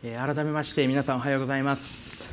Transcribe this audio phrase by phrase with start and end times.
[0.00, 2.32] えー、改めまして皆さんおはようございます。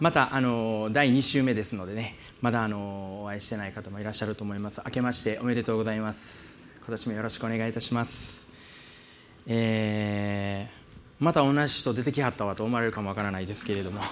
[0.00, 4.82] またあの第2週目ですのでねまだあのお会いしてない方もいらっしゃると思います。
[4.84, 6.68] 明けましておめでとうございます。
[6.80, 8.52] 今年もよろしくお願いいたします。
[9.46, 14.02] えー、また同じ人出てきはったわと思われるかもわからないですけれども。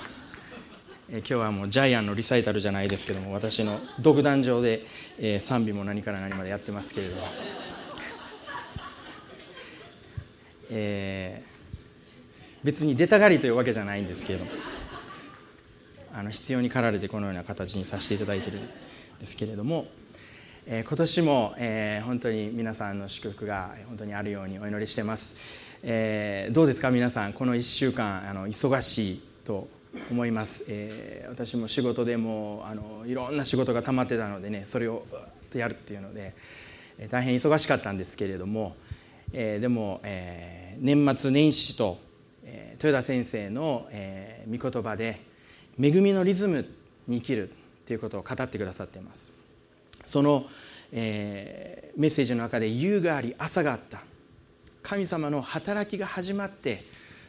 [1.11, 4.85] え今日はもうジャイアンのリサイタルじゃないですけども私の独壇場で、
[5.19, 7.23] えー、賛美も何から何までやってますけれども、
[10.71, 11.56] えー
[12.67, 14.45] 別に出たがりというわけじゃないんですけれど。
[14.45, 14.51] も
[16.17, 18.63] あの必要に駆られてこのような形にさせていただいてるん
[19.21, 19.87] ですけれども、
[20.65, 25.37] えー、今年も、えー、本当に皆さんの祝福が本当にあるようにお祈りしてます、
[25.83, 29.69] えー、どうですか皆さんこの1週間あの忙しいと
[30.11, 35.05] 思います、えー、私も仕事でもあのいろんな仕事が溜まってたのでねそれを
[35.51, 36.35] とやるっていうので、
[36.99, 38.75] えー、大変忙しかったんですけれども、
[39.35, 42.06] えー、でも、えー、年末年始と
[42.73, 43.89] 豊田先生の、
[44.51, 45.21] 御言葉で
[45.81, 46.67] 恵みのリズム
[47.07, 47.51] に生きる
[47.87, 49.33] ということを語ってくださっています。
[50.05, 50.47] その、
[50.93, 54.01] え、メッセージの中で夕があり朝があった
[54.83, 56.85] 神様の働きが始まって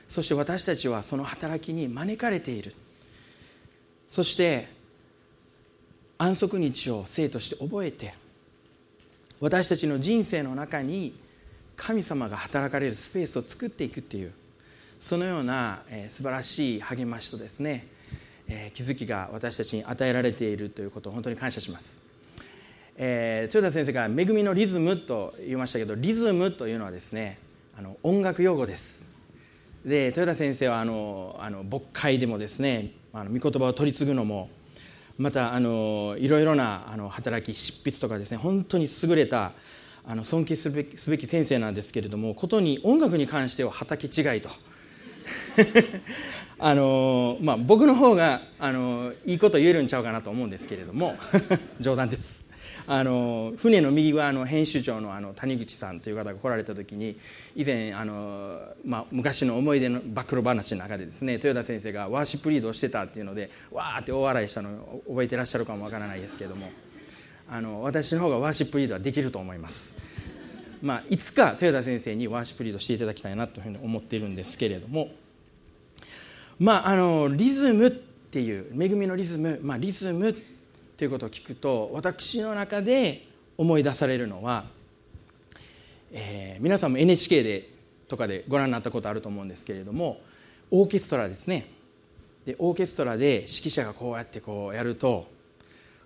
[0.07, 2.73] そして私たちはその働きに招かれている
[4.09, 4.67] そして
[6.17, 8.13] 安息日を生として覚えて
[9.39, 11.15] 私たちの人生の中に
[11.75, 14.31] 神様が働かれるスペースを作っていくっていう
[14.99, 17.87] そのような、えー、素晴らしい励ましとですね、
[18.47, 22.07] えー、気づきが私たちに与えられているということを本当に感謝します、
[22.97, 27.37] えー、豊田先生が「恵みのリズム」と言いましたけどリズムというのはですね
[27.77, 29.15] あの音楽用語です。
[29.85, 34.49] で豊田先生はあのあの牧会でもですねあの御言葉を取り継ぐのも
[35.17, 39.53] またあのいろいろなあの働き執筆とかですね本当に優れた
[40.05, 44.49] あの尊敬すべきすべき先生なんですけれどもことに音楽に関しては畑違いと
[46.59, 51.15] あのまあ、僕の方があのいいこと言えるんちゃうかなと思うんですけれども
[51.79, 52.47] 冗談です
[52.87, 57.17] あの船の右側の編集長のあの谷口さんという方が来られた時に
[57.55, 66.71] 以前あの、まあ、昔の思い出の暴露話の中でですね豊田先生がワーシップリードをしてたっていうのでわーって大笑いしたのを覚えてらっしゃるかもわからないですけれども
[67.49, 70.16] あの私の方がワーシップリードはできると思います。
[70.81, 75.09] まあ、いつか豊田先生にワーシップリードしていただきたいなというふうに思っているんですけれども。
[76.59, 83.27] まあ、あのリズムっていう恵みのリズム、まあ、リズムっていうことを聞くと私の中で
[83.57, 84.65] 思い出されるのは、
[86.11, 87.69] えー、皆さんも NHK で
[88.07, 90.19] とかでご覧になったことあると思うんですけれども
[90.71, 91.67] オーケストラですね
[92.45, 95.27] でオーケストラで指揮者がこうやってこうやると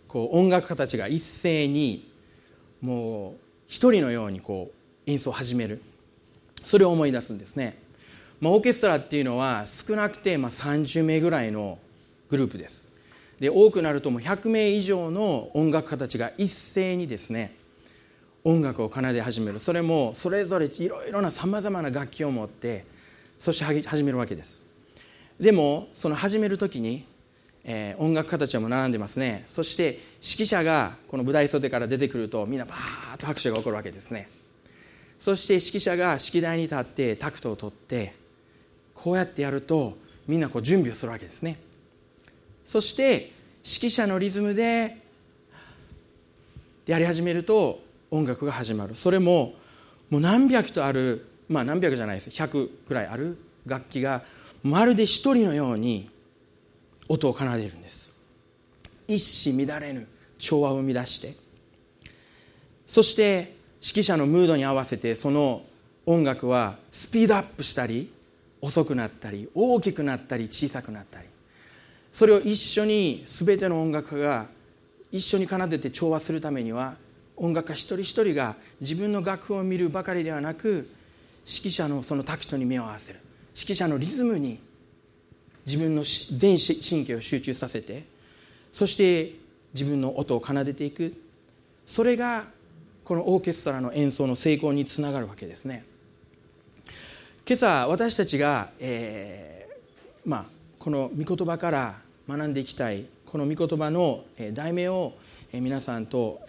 [0.07, 2.11] こう音楽家たちが一斉に
[2.81, 5.81] もう一人のようにこう演奏を始める。
[6.61, 7.81] それを思い出すんですね。
[8.41, 11.79] まあ、オーケストラっていうのは少なくてまあ30名ぐらいの
[12.29, 12.91] グループです。
[13.39, 17.55] で多くなるともう100名以上の音楽家たちが一斉にですね
[18.43, 19.59] 音楽を奏で始める。
[19.59, 22.83] それもそれぞれいろいろなさまざまな楽器を持って
[23.39, 24.65] そして始めるわけです。
[25.39, 27.05] でもその始める時に、
[27.63, 29.45] えー、音楽家たちも並んでますね。
[29.47, 34.29] そして指揮者がこの舞台袖から出てくるとみんなバーッと拍手が起こるわけですね。
[35.17, 38.13] そして指揮者が指揮台に立ってタクトを取って
[38.93, 41.59] こうやってやるとみんなこう準備をするわけですね。
[42.65, 43.31] そして
[43.63, 44.95] 指揮者のリズムで
[46.85, 47.79] やり始めると
[48.11, 48.93] 音楽が始まる。
[48.93, 49.53] それも
[50.11, 52.29] もう何百とあるまあ何百じゃないです。
[52.29, 54.23] 100くらいある楽器が
[54.63, 56.09] まるで一人のように
[57.09, 58.10] 音を奏でるんです。
[59.15, 60.07] 一糸乱れぬ
[60.37, 61.33] 調和を生み出して
[62.87, 65.63] そして指揮者のムードに合わせてその
[66.05, 68.11] 音楽はスピードアップしたり
[68.61, 71.27] 遅くなったり大きくなったり小さくなったり
[72.11, 74.47] それを一緒に全ての音楽家が
[75.11, 76.95] 一緒に奏でて調和するためには
[77.37, 80.89] 音楽家一人一人が自分の楽譜を見るばかりではなく
[81.45, 83.19] 指揮者のそのタクトに目を合わせる。
[83.55, 84.59] 指揮者のリズムに
[85.65, 88.03] 自分の全神経を集中させて
[88.71, 89.33] そして
[89.73, 91.13] 自分の音を奏でていく。
[91.85, 92.45] それが
[93.03, 95.85] このオーケストラの演奏の成功につながるわけですね。
[97.45, 100.45] 今朝私たちが、えーまあ、
[100.77, 101.95] この御言葉から
[102.29, 104.23] 学んでいきたいこの御言葉の
[104.53, 105.13] 題名を
[105.51, 106.41] 皆さんと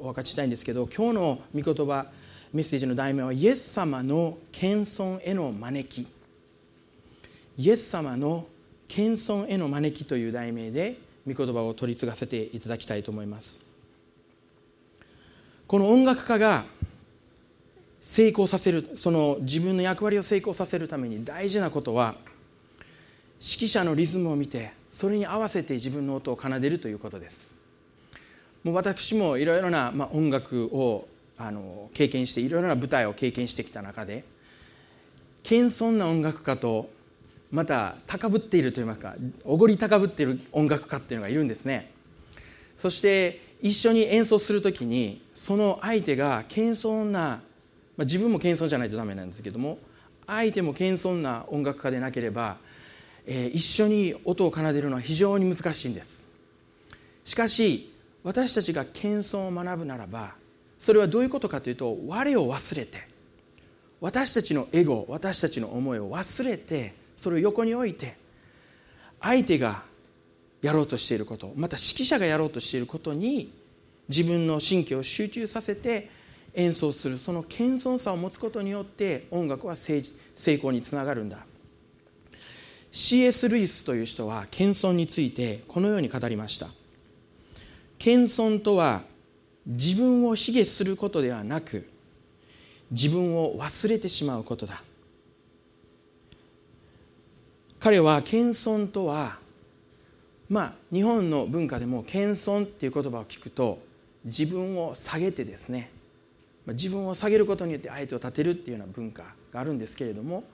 [0.00, 2.06] お分かちしたいんですけど今日の御言葉
[2.52, 6.06] メッセージの題名はイエス様の謙遜への招き。
[7.58, 8.46] イエス様の
[8.86, 10.96] 謙遜への招きという題名で
[11.26, 13.66] 御言葉を取り継がせていただきたいと思います。
[15.66, 16.64] この音楽家が
[18.00, 22.14] 成功させるその自分の役割を成功させるために大事なことは
[23.40, 27.50] 指揮者のリズムを見てそれに合わせて自分の音を奏でるということです。
[28.62, 31.08] もう私もいろいろな、まあ、音楽を
[31.38, 34.24] あの経験していろいろな舞台を経験してきた中で
[35.42, 36.88] 謙遜な音楽家と
[37.50, 39.14] また高ぶっているといいますか
[39.44, 41.90] おごり高ぶっている音楽家っていうのがいるんですね。
[42.76, 47.40] そして一緒に演奏する時にその相手が謙遜な、
[47.96, 49.78] まあ、自分も謙遜じゃないとダメなんですけども
[50.26, 52.58] 相手も謙遜な音楽家でなければ、
[53.26, 56.24] えー、一緒に音を奏でるのは非常に難しいんです。
[57.24, 60.34] しかし私たちが謙遜を学ぶならば
[60.78, 62.98] それはどういうことかというと我を忘れて
[64.00, 68.14] 私たちのエゴ私たちの思いを忘れてそれを横に置いて
[69.20, 69.82] 相手が
[70.62, 73.52] やろうとしていることまた指揮者がやろうとしていることに
[74.08, 76.10] 自分の神経を集中させて
[76.54, 80.02] 演奏するその謙遜さを持つことによって音楽は成
[80.36, 81.38] 功につながるんだ
[82.92, 83.48] C.S.
[83.50, 86.68] ルイスという人は謙遜についてこのように語りました
[87.98, 89.02] 謙遜とは
[89.66, 91.88] 自分を卑下することではなく
[92.90, 94.82] 自分を忘れてしまうことだ
[97.80, 99.38] 彼は謙遜とは
[100.48, 103.78] まあ日本の文化でも謙遜っていう言葉を聞くと
[104.24, 105.90] 自分を下げてですね
[106.66, 110.44] 自分を下げることによって相手を立てるっていうような文化があるんですけれども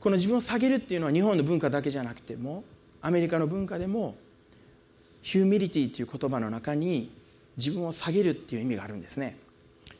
[0.00, 2.64] この自分を下げるっていうのは日本の文化だけじゃなくても
[3.02, 4.16] アメリカの文化でも
[5.22, 7.10] ヒューミリティという言葉の中に
[7.56, 9.36] 自分を下げるっていう意味があるんですね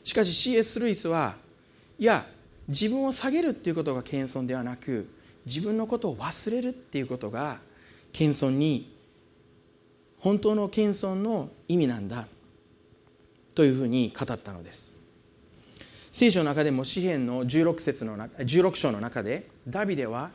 [0.03, 0.79] しかし C.S.
[0.79, 1.35] ルイスは
[1.99, 2.25] いや
[2.67, 5.07] 自分を下げるっていうことが謙遜ではなく
[5.45, 7.59] 自分のことを忘れるっていうことが
[8.11, 8.93] 謙遜に
[10.19, 12.27] 本当の謙遜の意味なんだ
[13.55, 14.93] というふうに語ったのです。
[16.11, 20.29] 聖書の中でも詩篇の 16, 節の16章の中でダビデは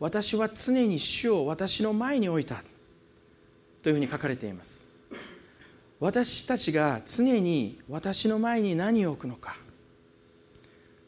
[0.00, 2.56] 私は常に主を私の前に置いた
[3.82, 4.88] というふうに書かれています。
[6.00, 9.54] 私たちが常に私の前に何を置くのか。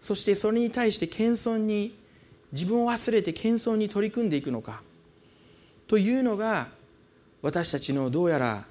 [0.00, 1.96] そしてそれに対して謙遜に
[2.54, 4.80] 自分を忘れて謙遜に取り組んでいくのか？
[5.88, 6.68] というのが
[7.42, 8.64] 私たちのどうやら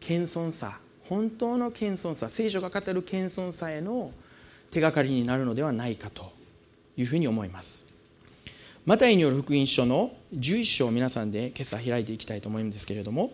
[0.00, 0.78] 謙遜さ
[1.08, 4.10] 本当の謙遜さ聖書が語る謙遜さへの
[4.70, 6.32] 手がかりになるのではないかと
[6.96, 7.84] いうふうに思います。
[8.84, 13.32] マタイによる福音書の11章を皆さんで今朝開いていきたいと思うんですけれども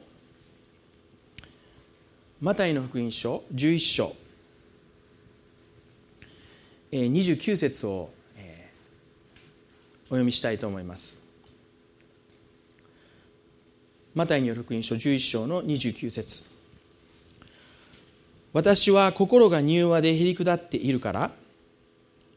[2.40, 4.12] マタイの福音書11章
[6.92, 8.10] 29節を
[10.10, 11.16] 読みしたいと思います。
[14.14, 16.44] マタイによる福音書11章の29節。
[18.52, 21.30] 私は心が柔和でへり下っているから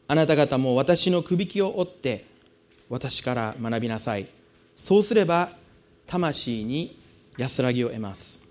[0.06, 2.24] あなた方も私のくびきを折って
[2.88, 4.26] 私から学びなさい。
[4.76, 5.50] そうすれば
[6.06, 6.96] 魂に
[7.36, 8.42] 安らぎを得ます。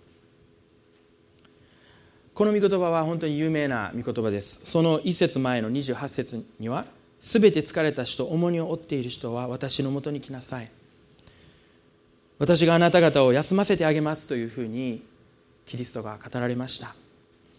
[2.34, 4.66] この御言葉は本当に有名な御言葉です。
[4.66, 6.86] その一節前の28節には
[7.24, 10.70] すべて疲れた人重荷を負っている人は私のもとに来なさい。
[12.38, 15.01] 私があなた方を休ませてあげますというふうに
[15.65, 16.94] キリストが語られました。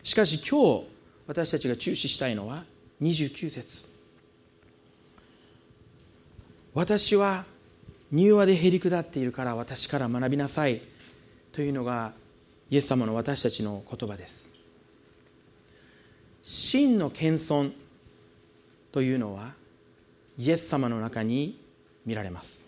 [0.02, 0.84] しかし今日
[1.26, 2.64] 私たちが注視したいのは
[3.00, 3.86] 29節。
[6.74, 7.46] 私は
[8.12, 10.82] 柔和でへり下っているから私から学びなさい。
[11.52, 12.12] というのが
[12.68, 14.52] イエス様の私たちの言葉です。
[16.42, 17.72] 真の謙遜
[18.94, 19.50] というのは
[20.38, 21.60] イエス様の中に
[22.06, 22.64] 見られます。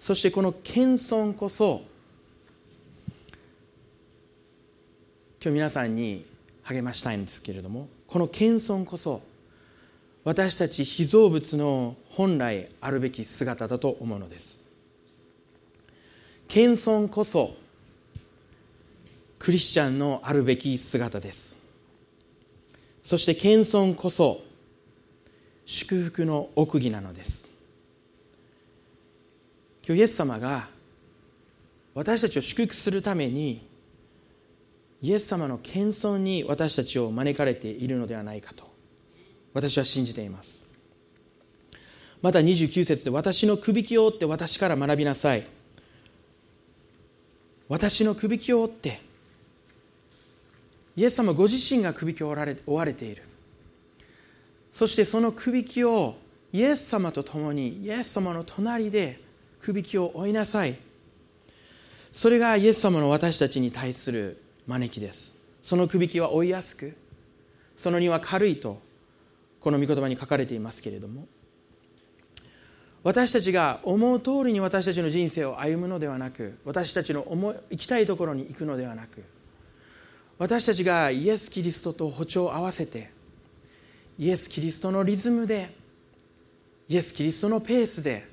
[0.00, 1.82] そしてこの謙遜こそ
[5.40, 6.26] 今日皆さんに
[6.64, 9.22] 励ましたいんですけれどもこの謙遜こそ
[10.24, 14.60] 私たち被造物の本来あるべき姿だと思うのです。
[16.48, 17.54] 謙遜こそ
[19.38, 21.62] クリスチャンのあるべき姿です。
[23.04, 24.47] そして謙遜こそ
[25.70, 27.46] 祝福の奥義なのです。
[29.86, 30.66] 今日イエス様が
[31.92, 33.68] 私たちを祝福するために
[35.02, 38.64] イエス様の謙遜に私たちを招かれているのではないかと
[39.52, 40.64] 私は信じています。
[42.22, 45.44] また29節で私のくびきを折って私から学びなさい。
[47.68, 49.02] 私のくびきを折って
[50.96, 52.34] イエス様ご自身がくびきを
[52.66, 53.28] 追われている。
[54.72, 56.16] そしてそのくびきを
[56.52, 59.20] イエス様と共にイエス様の隣で
[59.60, 60.76] くびきを追いなさい。
[62.12, 65.36] それがイエス様の私たちに対する招きです。
[65.62, 66.96] そのくびきは追いやすく
[67.76, 68.80] その荷は軽いと
[69.60, 71.26] この御言葉に書かれていますけれども。
[73.04, 79.24] 私たちが思う通りに私たちの人生を歩むのではなく私たちの思い行きたいところに行くのではなく
[80.36, 83.10] 私たちがイエス・キリストと歩調を合わせて
[84.18, 85.72] イエス・キリストのリズムで
[86.88, 88.26] イエス・キリストのペースで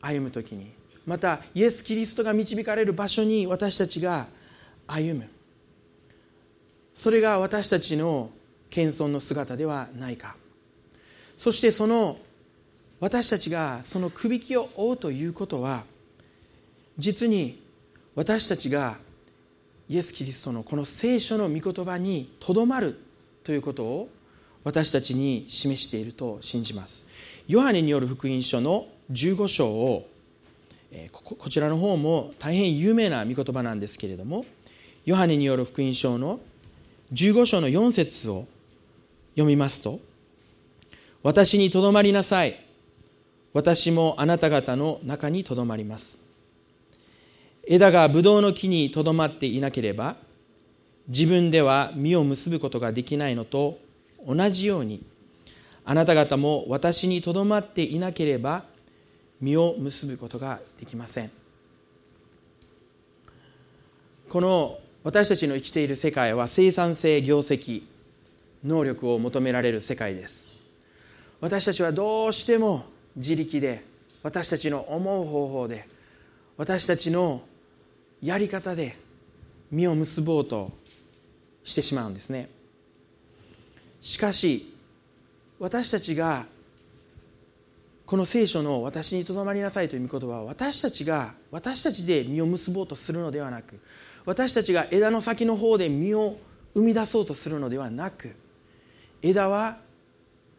[0.00, 0.72] 歩む時に。
[1.06, 4.26] またイエス・キリストが導かれる場所に私たちが
[4.88, 5.28] 歩む。
[6.94, 8.30] それが私たちの
[8.70, 10.36] 謙遜の姿ではないか。
[11.36, 12.16] そしてその
[12.98, 15.84] 私たちがそのくびきを追うということは
[16.98, 17.62] 実に
[18.14, 18.96] 私たちが
[19.88, 22.98] イエス・キリストのこの聖書の御言葉にとどまる
[23.44, 24.08] ということを
[24.66, 27.06] 私たちに示していると信じます。
[27.46, 30.08] ヨハネによる福音書の15章を
[31.12, 34.44] こちらの方も大変有名な御言葉なんですけれども
[35.04, 36.40] ヨハネによる福音書の
[37.12, 38.46] 15章の4節を
[39.36, 40.00] 読みますと
[41.22, 42.60] 私にとどまりなさい。
[43.52, 46.20] 私もあなた方の中にとどまります。
[47.68, 50.16] 枝がブドウの木にとどまっていなければ
[51.06, 53.85] 自分では実を結ぶことができないのと
[54.26, 55.04] 同じように
[55.84, 58.64] あなた方も私にとどまっていなければ
[59.40, 61.30] 実を結ぶことができません。
[64.28, 67.84] この私たちの生きている世界は生産性業績
[68.64, 70.50] 能力を求められる世界です。
[71.40, 73.84] 私たちはどうしても自力で
[74.24, 75.86] 私たちの思う方法で
[76.56, 77.42] 私たちの
[78.20, 78.96] やり方で
[79.70, 80.72] 実を結ぼうと
[81.62, 82.55] してしまうんですね。
[84.00, 84.72] しかし
[85.58, 86.46] 私たちが
[88.04, 93.80] この聖書の「私にとどまりなさい」という御言葉は私たちが私たちで実を結ぼうとするのではなく
[94.24, 96.38] 私たちが枝の先の方で実を
[96.74, 98.34] 生み出そうとするのではなく
[99.22, 99.78] 枝は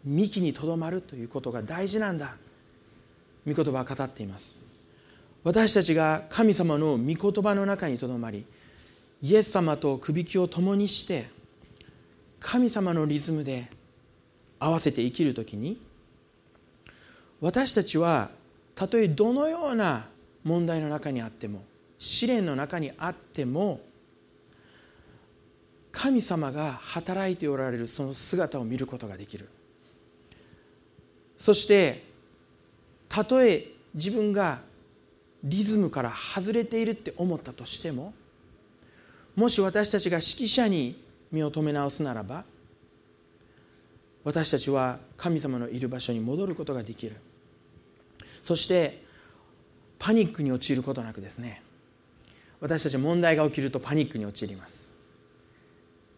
[0.03, 2.35] 幹にとどまるということが大事なんだ
[3.45, 4.59] 御言葉は語っています。
[5.43, 8.45] 私たちが神様の御言葉の中にとどまり
[9.21, 11.29] イエス様とくびきを共にして
[12.39, 13.69] 神様のリズムで
[14.59, 15.79] 合わせて生きるときに
[17.41, 18.29] 私たちは
[18.75, 20.05] たとえどのような
[20.43, 21.63] 問題の中にあっても
[21.99, 23.81] 試練の中にあっても
[25.91, 29.49] 神様が働いておられるその姿を見ることができる。
[31.37, 32.03] そして
[33.09, 34.59] たとえ自分が
[35.43, 38.13] リズムから外れているって思ったとしても
[39.35, 41.01] もし私たちが指揮者に
[41.31, 42.45] 身を止め直すならば
[44.23, 47.15] 私たちは神様のいる場所に戻ることができる。
[48.43, 49.01] そして
[49.99, 51.61] パニックに陥ることなくですね
[52.59, 54.91] 私たち問題が起きるとパニックに陥ります。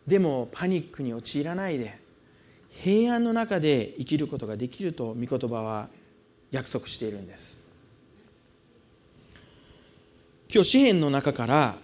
[0.08, 1.98] でもパニックに陥らないで
[2.70, 5.90] 平安の中で生きることができると御言葉は
[6.52, 7.60] 約束しているんです。
[10.52, 11.76] 今日詩篇の中から、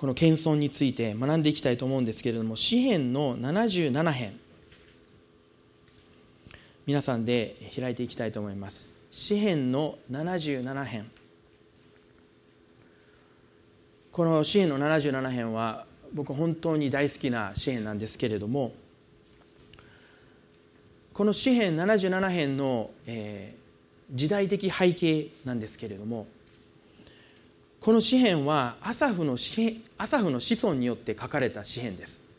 [0.00, 4.40] この謙遜について学んでいきたいと思うんですけれども詩篇の77編。
[6.86, 8.94] 皆さんで開いていきたいと思います。
[9.10, 11.10] 詩篇の77編。
[14.10, 18.72] この詩篇の77編は僕本当に大好きな詩篇なんですけれども
[21.12, 26.26] この詩篇77編の、えー、時代的背景なんですけれども
[27.80, 29.38] この詩篇はアサフの
[29.96, 32.30] アサフの子孫によって書かれた詩篇です。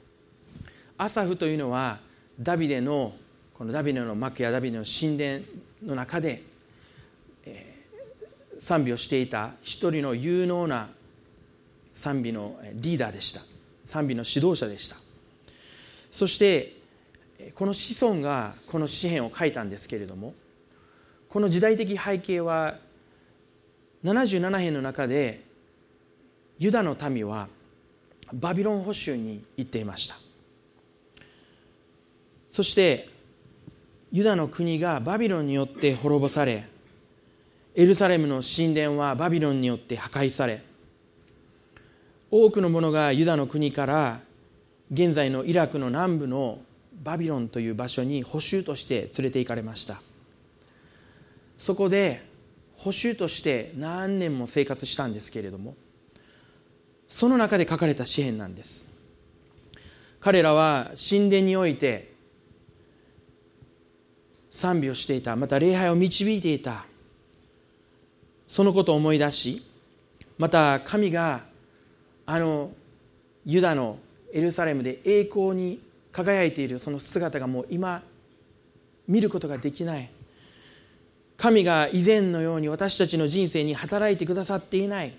[0.99, 1.97] アサフというのは
[2.39, 3.15] ダビデの
[3.55, 5.39] このダビデの幕やダビデの神殿
[5.83, 6.43] の中で、
[7.45, 10.89] えー、賛美をしていた一人の有能な
[11.95, 13.41] 賛美のリーダーでした。
[13.85, 14.97] 賛美の指導者でした。
[16.11, 16.73] そして
[17.55, 20.35] この子孫がこの詩篇を書いたんですけれども
[21.29, 22.75] この時代的背景は
[24.03, 25.43] 77編の中で
[26.59, 27.47] ユダの民は
[28.33, 30.15] バビロン捕囚に行っていました。
[32.51, 33.07] そして
[34.11, 36.65] ユダの国がバビロンによって滅ぼされ
[37.75, 40.61] エルサレムの神殿はバビロンによって破壊され
[42.29, 44.19] 多くの者がユダの国から
[44.91, 46.59] 現在のイラクの南部の
[47.03, 50.01] バビロンという場所に捕囚として連れて行かれました。
[51.57, 52.21] そこで
[52.83, 55.75] 捕囚として何年も生活したんですけれども
[57.07, 58.89] その中で書かれた詩篇なんです。
[60.19, 62.13] 彼らは神殿において
[64.49, 66.85] 賛美をしていたまた礼拝を導いていた。
[68.47, 69.61] そのことを思い出し
[70.37, 71.43] また神が
[72.25, 72.71] あの
[73.45, 73.99] ユダの
[74.33, 75.79] エルサレムで栄光に
[76.11, 78.01] 輝いているその姿がもう今
[79.07, 80.09] 見ることができない。
[81.41, 85.13] 神が以前のように私たちの人生に働いてくださっていない。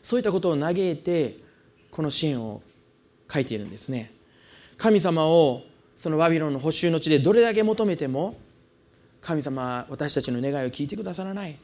[0.00, 1.36] そういったことを嘆いて
[1.90, 2.62] この支援を
[3.30, 4.10] 書いているんですね。
[4.78, 5.60] 神様を
[5.94, 8.38] そのバビロンの補修の地でどれだけ求めても
[9.20, 11.54] 神様は私たちの願いを聞いてくださらない。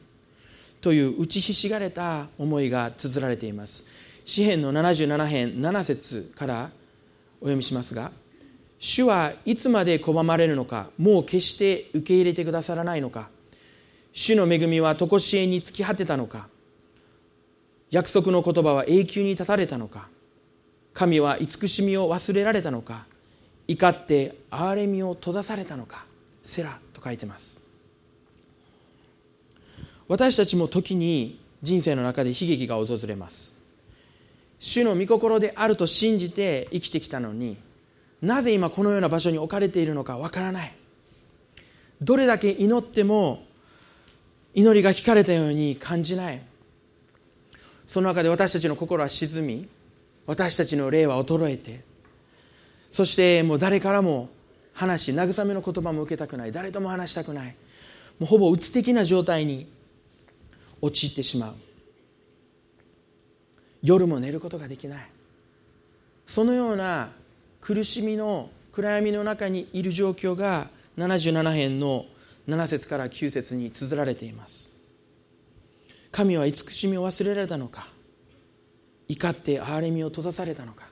[0.82, 3.86] という打ちひしがれた思いが綴られています。
[4.26, 6.70] 詩篇の77編7節から
[7.40, 8.12] お読みしますが
[8.78, 13.34] 主はいつまで拒まれるのかもう決して受け入れてくださらないのか。
[14.18, 16.48] 主の恵みは常しえに尽き果てたのか？
[17.90, 20.08] 約束の言葉は永久に立たれたのか？
[20.94, 23.04] 神は慈しみを忘れられたのか？
[23.68, 26.06] 怒って憐れみを閉ざされたのか？
[26.42, 27.60] セラと書いてます。
[30.08, 33.62] 私たちも時に人生の中で悲劇が訪れます。
[34.58, 37.58] 主の御心であると信じて生きてきたのに
[38.22, 40.74] なぜ今このような場所に置かれているのかわからない。
[42.00, 43.44] どれだけ祈っても
[44.56, 46.40] 祈りが聞かれたように感じない。
[47.86, 49.68] その中で私たちの心は沈み
[50.26, 51.84] 私たちの霊は衰えて
[52.90, 54.28] そしてもう誰からも
[54.72, 57.54] 話し慰めの言葉も受けたくない誰とも話したくない
[58.18, 59.68] もうほぼうつ的な状態に
[60.80, 61.54] 陥ってしまう。
[63.82, 65.08] 夜も寝ることができない。
[66.24, 67.10] そのような
[67.60, 72.06] 苦しみの暗闇の中にいる状況が77編の
[72.48, 74.70] 7節から9節に綴られています。
[76.12, 77.88] 神は慈しみを忘れられたのか？
[79.08, 80.86] 怒って憐れみを閉ざされたのか？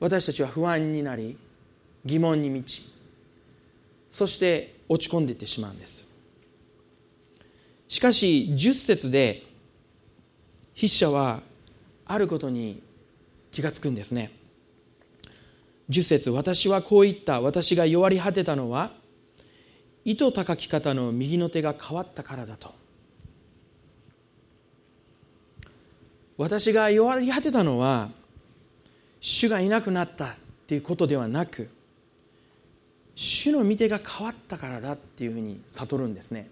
[0.00, 1.38] 私たちは不安になり
[2.04, 2.92] 疑問に満ち
[4.10, 6.06] そして落ち込んでいってしまうんです。
[7.88, 9.42] しかし10節で
[10.74, 11.40] 筆者は
[12.06, 12.82] あることに
[13.52, 14.32] 気がつくんですね。
[15.88, 17.40] 10節私はこう言った。
[17.40, 18.90] 私が弱り果てたのは
[20.04, 22.74] 糸高き方の右の手が変わったからだと。
[26.36, 28.10] 私が弱り果てたのは
[29.20, 30.34] 主がいなくなったっ
[30.66, 31.70] ていうことではなく
[33.14, 36.50] 主の御手が変わったからだっていうふうに悟るんですね。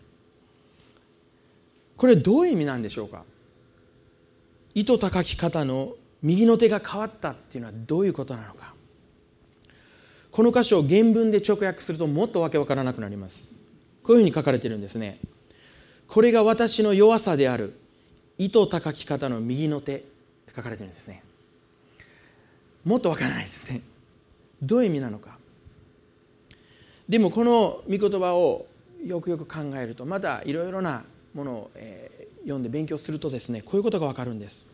[1.97, 3.25] これどういう意味なんでしょうか？
[4.75, 8.75] 糸高き方の右の手が変わったっていうのはどういうことなのか？
[10.33, 13.55] この箇所を原文で直訳するともっとわけわからなくなります。
[14.03, 15.21] こういうふうに書かれているんですね。
[16.09, 17.79] これが私の弱さである。
[18.39, 19.99] 糸高き方の右の手。
[19.99, 20.07] って
[20.57, 21.23] 書かれているんですね。
[22.85, 23.83] もっとわからないですね。
[24.63, 25.37] どういう意味なのか。
[27.09, 28.67] でもこの御言葉を
[29.05, 34.67] よくよく考えるとまたいろいろなものを、えー、読んで勉強するとですねこういうことがわかるんです。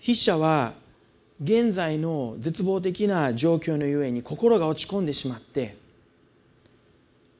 [0.00, 0.74] 筆者は
[1.42, 5.76] 現在の絶望的な状況のゆえに心が落ち込んでしまって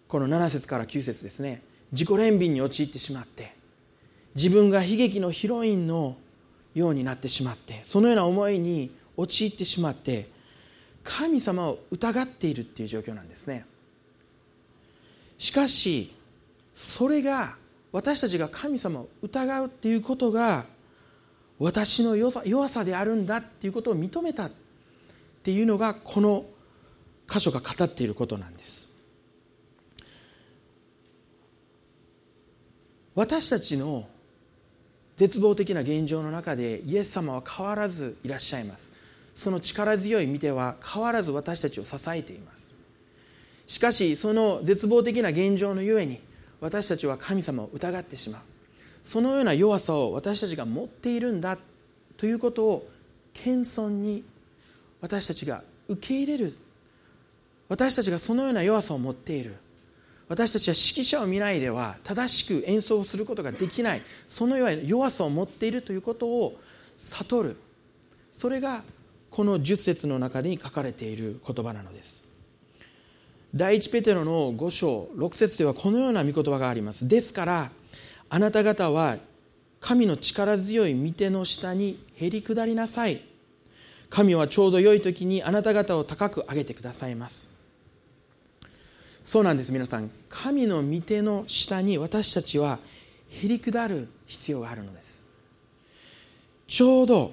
[0.08, 1.62] この7節から9節ですね。
[1.92, 3.52] 自己憐憫に陥ってしまって
[4.34, 6.16] 自分が悲劇のヒロインの
[6.74, 10.28] ようになってしまってそのような思いに陥ってしまって
[11.04, 13.64] 神様を疑っているっていう状況なんですね。
[15.38, 16.12] しかし
[16.74, 17.56] それが
[17.92, 20.64] 私たちが神様を疑うっていうことが
[21.58, 24.50] 私の弱さであるんだっていうことを認めたっ
[25.42, 26.44] ていうのがこの
[27.28, 28.88] 箇所が語っていることなんです。
[33.14, 34.08] 私たちの
[35.16, 38.92] 絶望的な現状の中でイエス様は変わらずいらっしゃいます。
[39.36, 42.74] その力強い見ては変わらず私たちを支えています。
[43.66, 46.20] しかしその絶望的な現状のゆえに
[46.60, 48.42] 私たちは神様を疑ってしまう。
[49.04, 51.58] そのような弱さを私たちが持っているんだ
[52.16, 52.88] ということを
[53.34, 54.24] 謙遜に
[55.00, 56.56] 私たちが受け入れる。
[57.68, 59.56] 私たちがそのような弱さを持っている。
[60.26, 64.02] 私たちは指揮者を見ないでは正しく演奏することができない。
[64.28, 66.58] そのような弱さを持っているということを
[66.96, 67.56] 悟る。
[68.32, 68.82] それが
[69.30, 72.24] この10節の中に書かれている言葉なのです。
[73.54, 77.06] 第一ペテロの5章6節ではこのような御言葉があります。
[77.06, 77.70] ですから
[78.34, 79.18] あなた方は
[79.78, 83.20] 神の力強い御手の下にへり下りなさい。
[84.10, 87.48] 神はちょうど良い時にあなた方を高く上げてくださいます。
[89.22, 90.10] そうなんです皆さん。
[90.28, 92.80] 神の御手の下に私たちは
[93.28, 95.30] へり下る必要があるのです。
[96.66, 97.32] ちょうど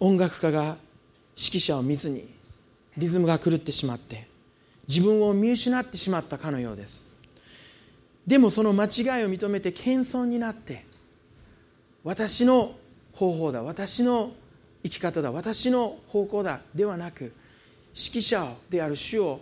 [0.00, 0.76] 音楽家が
[1.34, 2.28] 指揮者を見ずに
[2.98, 4.28] リズムが狂ってしまって
[4.86, 7.09] 自分を見失ってしまったかのようです。
[8.30, 10.84] でもその間違いを認めて謙遜になって
[12.04, 12.70] 私の
[13.12, 14.30] 方法だ私の
[14.84, 17.24] 生き方だ私の方向だではなく
[17.92, 19.40] 指揮者である主を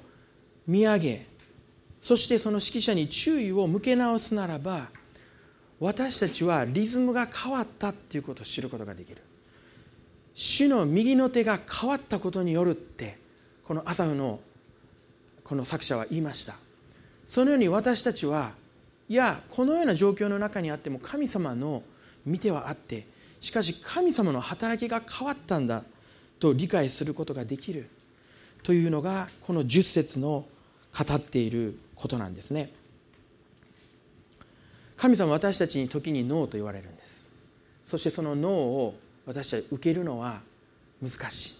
[0.66, 1.26] 見上げ
[2.00, 4.88] そしてその指揮者に注意を向け直すならば
[5.80, 9.20] 私たちはリズムが変わったということを知ることができる。
[10.32, 13.18] 主の右の手が変わったことによるって
[13.64, 14.40] この朝の
[15.44, 16.54] この作者は言いました。
[17.26, 18.52] そのように私たちは
[19.14, 21.82] やこのような状況の中にあっても神様の
[22.26, 23.06] 見てはあって
[23.40, 25.84] しかし神様の働きが変わったんだ
[26.38, 27.88] と理解することができる。
[28.62, 30.44] というのがこの10節の
[30.96, 32.70] 語っていることなんですね。
[34.96, 37.30] 神様私たちに時にノーと言われるんです。
[37.84, 38.94] そしてそのノーを
[39.26, 40.40] 私たち受けるのは
[41.00, 41.57] 難しい。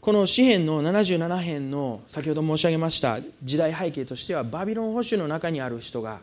[0.00, 6.20] この詩篇の77編の先ほど申し上げました時代背景としてはバビロン保守の中にある人が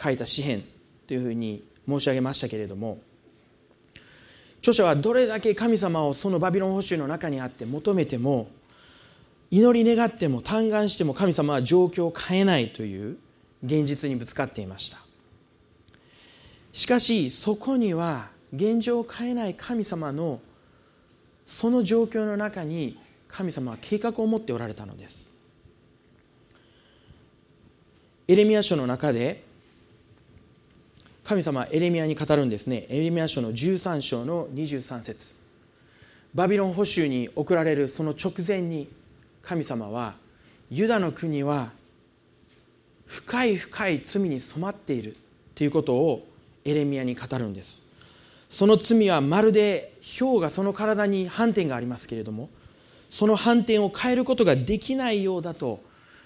[0.00, 0.64] 書いた詩篇
[1.06, 2.98] というふうに申し上げましたけれども
[4.58, 8.48] 著者はどれだけ神様をそのバビロン保守の中にあって求めても
[9.52, 13.18] 祈り願っても嘆願しても神様は状況を変えないという
[13.64, 14.98] 現実にぶつかっていました。
[16.72, 20.40] しかしそこには現状を変えない神様の
[21.44, 22.96] その状況の中に
[23.32, 25.32] 神様は計画を持っておられたのです。
[28.28, 29.42] エレミア書の中で
[31.24, 32.84] 神様はエレミアに語るんですね。
[32.88, 35.34] エレミア書の13章の23節。
[36.34, 38.88] バビロン捕囚に送られるその直前に
[39.42, 40.14] 神様は
[40.70, 41.72] ユダの国は
[43.06, 45.16] 深い深い罪に染まっている
[45.54, 46.26] ということを
[46.64, 47.82] エレミアに語るんです。
[48.50, 52.50] その罪はまるで氷がその体に斑点がありますけれども
[53.12, 55.82] その斑点を変えることができないようだと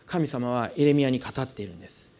[0.07, 2.15] 神様はエレミアに語っているんです。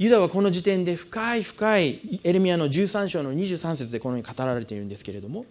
[0.00, 5.44] ユダはこの時点で深い深いエレミアの13章の23節でこのように語られているんですけれども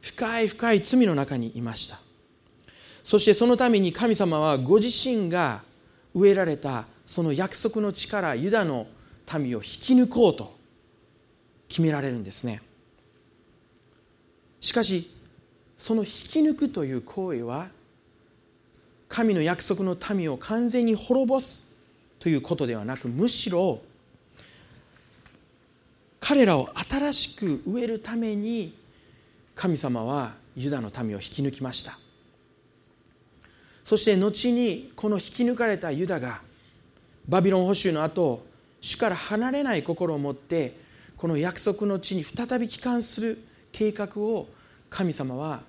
[0.00, 1.98] 深い深い罪の中にいました。
[3.04, 5.62] そしてそのために神様はご自身が
[6.14, 8.86] 植えられたその約束の地からユダの
[9.38, 10.56] 民を引き抜こうと
[11.68, 12.62] 決められるんですね。
[14.60, 15.10] しかし
[15.76, 17.68] その引き抜くという行為は
[19.12, 21.70] 神の約束の民を完全に滅ぼす
[22.18, 23.82] ということではなくむしろ
[26.18, 28.74] 彼らを新しく植えるために
[29.54, 31.92] 神様はユダの民を引き抜きました。
[33.84, 36.40] そして後にこの引き抜かれたユダが
[37.28, 38.42] バビロン捕囚の後
[38.80, 40.74] 主から離れない心を持って
[41.18, 44.48] この約束の地に再び帰還する計画を
[44.88, 45.60] 神様は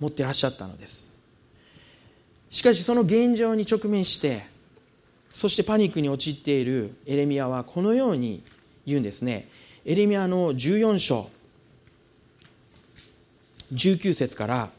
[0.00, 1.17] 持ってらっしゃったのです。
[2.50, 4.42] しかしその現状に直面して
[5.30, 8.42] そしてパニックに陥っているエレミアはこのように
[8.86, 9.48] 言うんですね。
[9.84, 11.30] エレミアの14章
[13.72, 14.70] 19節から、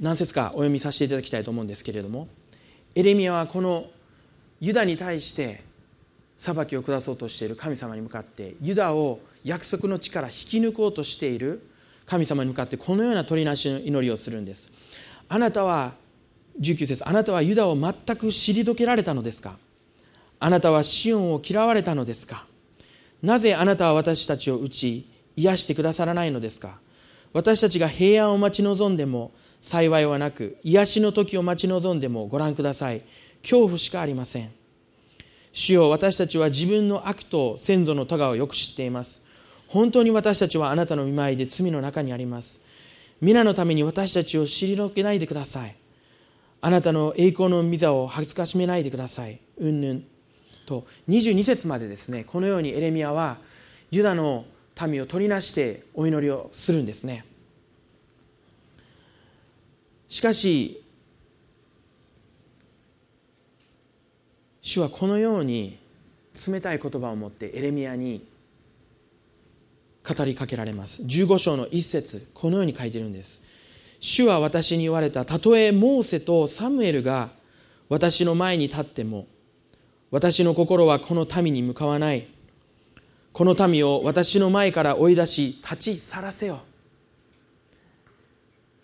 [0.00, 2.28] 何節かお読みさせていただきたいと思うんですけれども
[2.94, 3.86] エレミアはこの
[4.60, 5.62] ユダに対して
[6.36, 11.66] 裁きを下そうとしている神様に向かってユダを約束の地から引き抜こうとしている
[12.06, 14.70] 神様に向かってこのような取りなしの祈りをするんです。
[15.28, 15.92] あなたは
[16.60, 19.56] 19節あなたはユダを全く退けられたのですか？
[20.38, 22.46] あなたはシオンを嫌われたのですか？
[23.22, 26.78] なぜあなたは私たちを打ち癒してくださらないのですか？
[27.32, 33.02] 私たちが平安を待ち望んでも幸いはなく癒しの時を待ち望んでもご覧ください。
[33.42, 34.50] 恐怖しかありません。
[35.52, 39.23] 主よ私たちは自分の悪と先祖の咎をよく知っています。
[39.74, 42.60] 本当に私たちはあなたの見舞いで罪の中にあります。
[43.20, 45.74] 皆のために私たちを退けないでください。
[46.60, 49.40] あなたの栄光の御座を恥ずかしめないでください。
[49.58, 50.04] うんぬん。
[50.64, 52.22] と22節までですね。
[52.22, 53.38] このようにエレミアは
[53.90, 54.44] ユダの
[54.86, 57.24] 民を取りなしてお祈りをするんですね。
[60.08, 60.84] しかし
[64.62, 65.80] 主はこのように
[66.48, 68.24] 冷たい言葉を持ってエレミアに
[70.06, 71.02] 語りかけられます。
[71.02, 73.40] 15章の一節このように書いてるんです。
[74.00, 77.30] 主は私に言われたたとえモーセとサムエルが
[77.88, 79.26] 私の前に立っても
[80.10, 82.26] 私の心はこの民に向かわない。
[83.32, 86.60] この民を私の前から追い出し立ち去らせよ。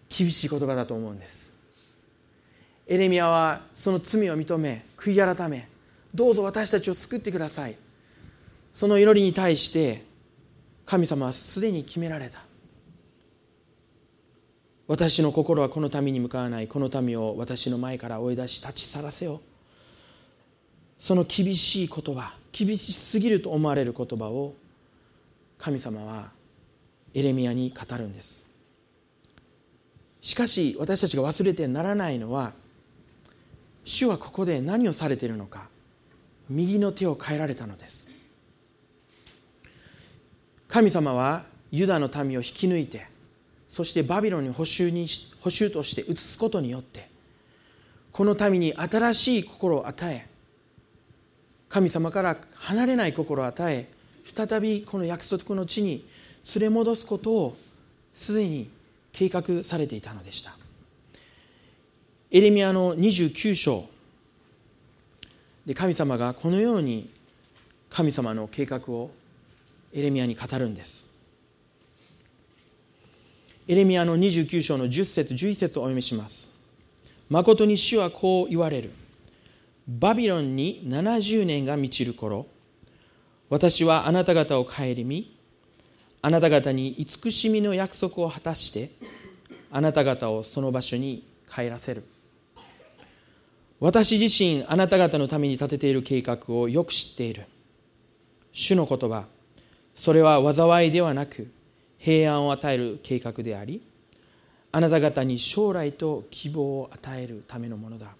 [0.08, 1.56] 厳しい言葉だと思うんです。
[2.88, 5.68] エレミアはその罪を認め悔い改め
[6.12, 7.76] どうぞ私たちを救ってください。
[8.72, 10.09] その祈りに対して
[10.90, 12.40] 神様はすでに決められた。
[14.88, 16.66] 私の心はこの民に向かわない。
[16.66, 19.40] この民を私の前から追い出し立ち去らせよ
[20.98, 24.56] その厳しい言葉厳しすぎると思われる言葉を
[25.58, 26.32] 神様は
[27.14, 28.44] エレミアに語るんです。
[30.20, 32.52] しかし私たちが忘れてならないのは
[33.84, 35.68] 主はここで何をされているのか
[36.48, 38.09] 右の手を変えられたのです。
[40.70, 43.06] 神様はユダの民を引き抜いて
[43.68, 45.06] そしてバビロンに捕囚に
[45.42, 47.08] 捕囚として移すことによって
[48.12, 50.26] この民に新しい心を与え
[51.68, 53.88] 神様から離れない心を与え
[54.24, 56.04] 再びこの約束の地に
[56.54, 57.56] 連れ戻すことを
[58.14, 58.70] すでに
[59.12, 60.52] 計画されていたのでした。
[62.30, 63.84] エレミアの29章
[65.66, 67.10] で神様がこのように
[67.88, 69.10] 神様の計画を
[69.92, 71.08] エレミアに語るんです。
[73.66, 76.48] エレミアの29章の10節11節をお読みします。
[77.28, 78.90] 誠に主はこう言われる。
[79.88, 82.46] バビロンに70年が満ちる頃
[83.48, 85.36] 私はあなた方を顧み
[86.22, 88.90] あなた方に慈しみの約束を果たして
[89.72, 92.04] あなた方をその場所に帰らせる。
[93.80, 97.44] 私自身あなた方のために立てている計画をよく知っている。
[98.52, 99.26] 主の言葉
[100.00, 101.52] それは災いではなく
[101.98, 103.82] 平安を与える計画であり
[104.72, 108.14] あなた方に将来と希望を与えるためのものだ。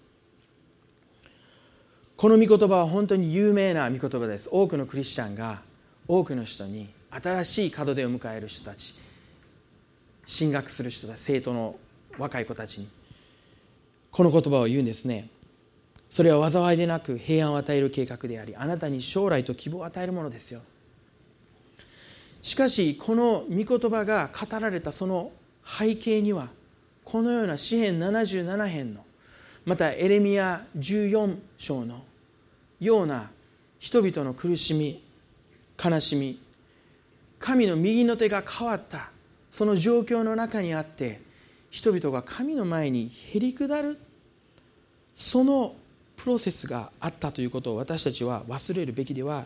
[2.17, 4.47] この御言葉は本当に有名な御言葉です。
[4.51, 5.63] 多くのクリスチャンが
[6.07, 8.93] 多くの人に新しい門出を迎える人たち
[10.27, 11.77] 進学する人たち生徒の
[12.19, 12.87] 若い子たちに
[14.11, 15.29] この言葉を言うんですね。
[16.11, 20.61] それは災いでなく平安を与える計画でありあなたに将来と希望を与えるものですよ。
[22.41, 25.31] しかしこの御言葉が語られたその
[25.65, 26.47] 背景には
[27.03, 29.03] このような詩篇77編の
[29.65, 32.01] またエレミア14章の
[32.79, 33.29] ような
[33.79, 35.01] 人々の苦しみ
[35.83, 36.39] 悲しみ
[37.39, 39.09] 神の右の手が変わった
[39.49, 41.19] その状況の中にあって
[41.69, 43.99] 人々が神の前にへり下る
[45.15, 45.75] その
[46.17, 49.45] プロセスがあったということを私たちは忘れるべきでは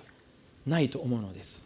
[0.66, 1.65] ないと思うのです。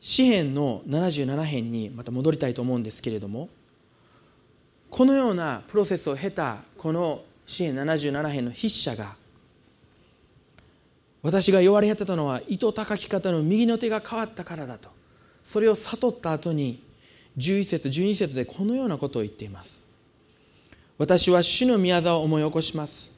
[0.00, 3.48] 詩篇の77編にまた戻りたいと思うんですけれども
[4.90, 9.14] このようなプロセスを経たこの詩篇77編の筆者が
[11.22, 14.90] 私が弱り果てたのは糸高き方の右の手が変わったからだと
[15.42, 16.82] それを悟った後に
[17.38, 19.84] 11節12節でこのようなことを言っています。
[20.98, 23.16] 私は主の宮沢を思い起こします。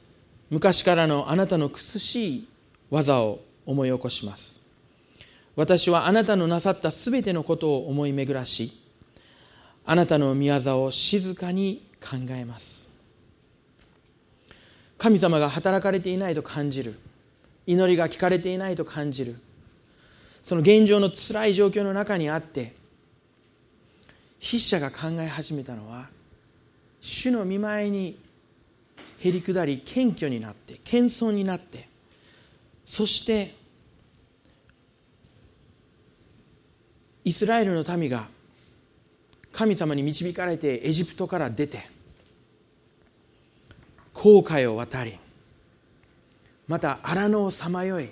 [0.49, 2.47] 昔からのあなたの苦しい
[2.89, 4.58] 技を思い起こします。
[5.59, 8.71] 私はあなたのなさったすべてのことを思い巡らし
[9.85, 12.89] あなたの宮沢を静かに考えます。
[14.97, 16.97] 神様が働かれていないと感じる。
[17.67, 19.35] 祈りが聞かれていないと感じる。
[20.43, 22.73] その現状の辛い状況の中にあって
[24.39, 26.07] 筆者が考え始めたのは
[27.01, 28.17] 主の見舞いに
[29.19, 31.89] へり下り謙虚になって謙遜になって
[32.85, 33.58] そして
[37.29, 38.27] イスラエルの民が
[39.51, 41.87] 神様に導かれてエジプトから出て
[44.13, 45.15] 航海を渡り
[46.67, 48.09] また荒野をさまよい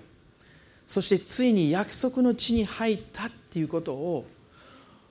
[0.86, 4.27] そしてついに約束の地に入ったっていうことを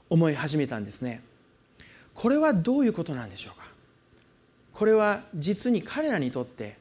[0.09, 1.21] 思い始めたんですね。
[2.15, 3.67] これはどういうことなんでしょうか？
[4.73, 6.77] これは実に彼らにとって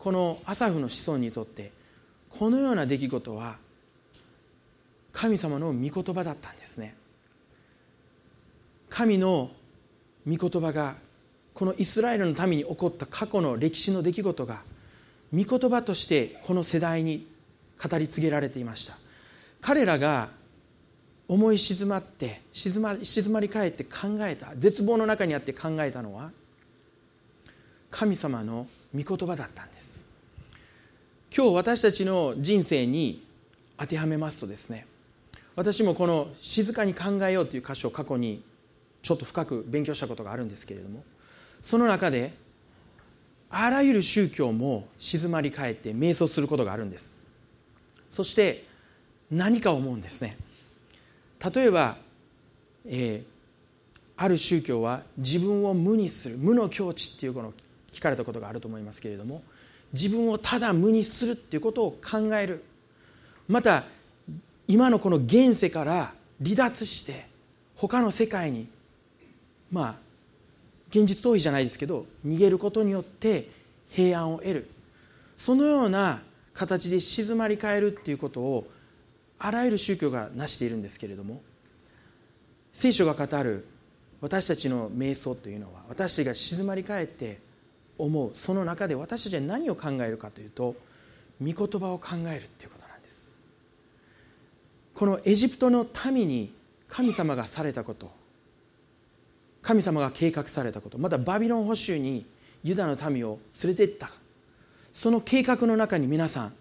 [0.00, 1.70] このアサフの子孫にとって
[2.30, 3.62] このような出来事は
[5.14, 6.94] 神様の御言葉だったんですね。
[8.90, 9.50] 神の
[10.28, 10.96] 御言葉が
[11.54, 14.62] このイスラエルの民に起こった過去の歴史の出来事が
[15.32, 17.26] 御言葉としてこの世代に
[17.82, 18.94] 語り継げられていました。
[19.60, 20.28] 彼らが
[21.28, 26.32] 思い静まって静ま静まり返って考えた絶望の中にあって考えたのは
[27.88, 30.00] 神様の御言葉だったんです。
[31.34, 33.24] 今日私たちの人生に
[33.76, 34.86] 当てはめますとですね
[35.56, 38.42] 私もこの「静かに考えよう」という箇所を過去に
[39.02, 41.04] ちょっと深く勉強したことがあるんですけれども
[41.62, 42.32] その中で
[43.50, 47.22] あらゆる宗教も静まり返って瞑想することがあるんです。
[48.10, 48.64] そして
[49.30, 50.36] 何か思うんですね。
[51.54, 51.96] 例えば、
[52.86, 53.24] えー、
[54.16, 57.52] ある宗教は自分を無にする無の境地っていうこの
[57.92, 59.42] 聞かれたことがあると思いますけれども
[59.92, 62.64] 自分をただ無にするっていうことを考える。
[63.46, 63.84] また
[64.68, 67.26] 今のこの現世から離脱して
[67.76, 68.66] 他の世界に
[69.70, 69.94] まあ
[70.90, 73.48] 現実逃避じゃないですけど逃げることによって
[73.90, 74.70] 平安を得る。
[75.36, 76.22] そのような
[76.52, 78.66] 形で静まり返るっていうことを
[79.38, 81.42] あらゆる宗教が成しているんですけれども
[82.72, 83.66] 聖書が語る
[84.20, 87.40] 私たちの瞑想というのは私たちが静まり返って
[87.98, 90.76] 思うその中で私たちは何を考えるかというと
[91.42, 92.73] 御言葉を考えるっていうこと。
[94.94, 96.54] このエジプトの民に
[96.88, 98.10] 神様がされたこと。
[99.62, 100.98] 神様が計画されたこと。
[100.98, 102.26] またバビロン捕囚に
[102.62, 104.10] ユダの民を連れて行った。
[104.92, 106.54] その計画の中に皆さん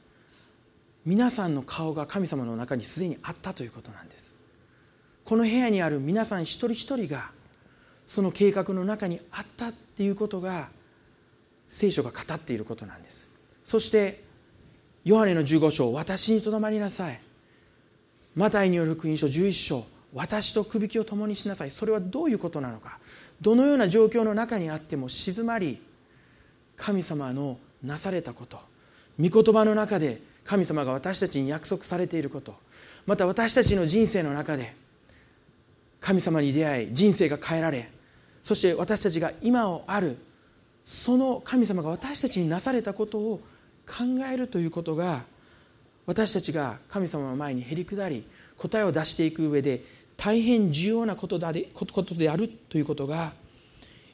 [1.05, 4.35] 皆さんの顔が神様の中にすでにあったということなんです。
[5.25, 7.31] この部屋にある皆さん一人一人が
[8.07, 10.69] その計画の中にあったっていうことが
[11.69, 13.29] 聖書が語っていることなんです。
[13.65, 14.23] そして
[15.03, 17.19] ヨハネの15章私にとどまりなさい。
[18.35, 21.71] マタイによる福音書11章私とくびきを共にしなさい。
[21.71, 22.99] それはどういうことなのか。
[23.41, 25.81] どのような状況の中にあっても静まり
[26.77, 28.57] 神様のなされたこと
[29.19, 32.55] 御言葉の中で神様が私たちに約束されていること
[33.05, 34.73] また私たちの人生の中で
[35.99, 37.89] 神様に出会い人生が変えられ
[38.41, 40.17] そして私たちが今をある
[40.85, 43.41] その神様が私たちになされたことを
[43.85, 45.23] 考えるということが
[46.05, 48.25] 私たちが神様の前にへり下り
[48.57, 49.81] 答えを出していく上で
[50.17, 53.33] 大変重要なことでことであるということが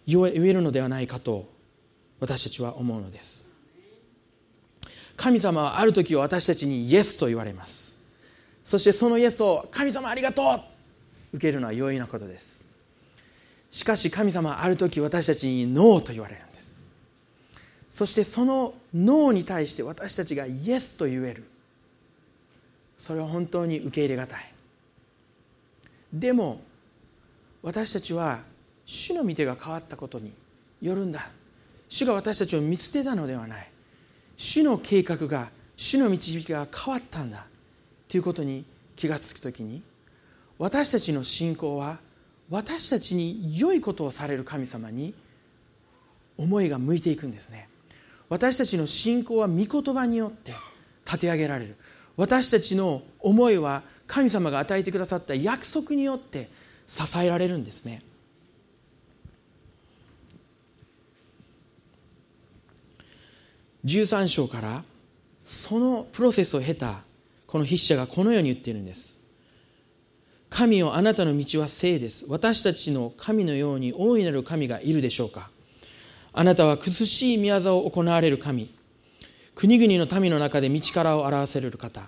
[0.05, 1.49] 言えるのではないかと
[2.19, 3.45] 私たちは思うのです。
[5.15, 8.01] 神様はある時私たちにイエスと言われます。
[8.63, 10.61] そしてそのイエスを神様ありがとう
[11.33, 12.65] 受けるのは容易なことです。
[13.71, 16.81] しかし神様はある時私たちにノーと言われるんです。
[17.89, 21.43] そしてそのノーに対して私たちがイエスと言える。
[22.99, 24.41] それは本当に受け入れがたい。
[26.11, 26.61] でも
[27.63, 28.41] 私たちは
[28.85, 30.33] 主の御手が変わったことに
[30.81, 31.21] よるんだ。
[31.87, 33.67] 主が私たちを見捨てたのではない。
[34.35, 37.45] 主の計画が主の導きが変わったんだ。
[38.09, 38.65] ということに
[38.97, 39.81] 気が付く時に
[40.57, 41.99] 私たちの信仰は
[42.49, 45.13] 私たちに良いことをされる神様に
[46.37, 47.69] 思いが向いていくんですね。
[48.27, 50.53] 私たちの信仰は御言葉によって
[51.05, 51.77] 立て上げられる。
[52.19, 56.49] 私たちの思いは神様が与えてくださった約束によって
[56.85, 58.01] 支えられるんですね。
[63.85, 64.83] 13章から
[65.45, 67.03] そのプロセスを経た
[67.47, 69.17] この筆者がこのように言っているんです。
[70.49, 72.25] 神をあなたの道は聖です。
[72.27, 75.51] 私たちの神のように大いなる神がいるでしょうか。
[76.33, 78.77] あなたは苦しい宮沢を行われる神。
[79.59, 82.03] 国々の民の中で道からを表せる方。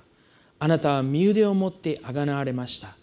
[0.57, 2.95] あなたは身腕を持ってあがなわれました。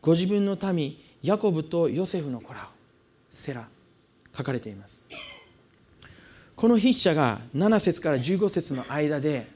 [0.00, 2.62] ご自分の民ヤコブとヨセフの子らを。
[3.28, 3.66] セラ。
[4.36, 5.04] 書かれています。
[6.54, 9.48] この筆者が7節から15節の間で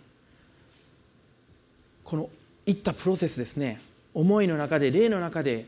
[2.03, 2.29] この
[2.67, 3.81] いったプロセスですね。
[4.13, 5.67] 思いの中で霊の中で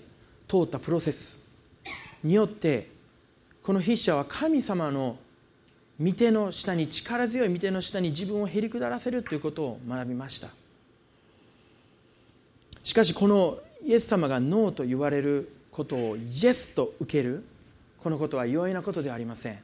[0.49, 1.49] 通ったプロセス
[2.25, 2.89] によって
[3.63, 5.17] この筆者は神様の
[6.01, 10.49] 御手の下に力強い御手の下に自分をへり下らせるということを学びました。
[12.83, 17.45] しかしこのイエス様がノーと言われることをイエスと受ける
[18.01, 19.59] このことは容易なことではありません。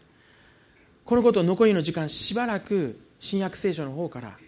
[1.04, 4.38] このことを残りの時間しばらく新約聖書の方から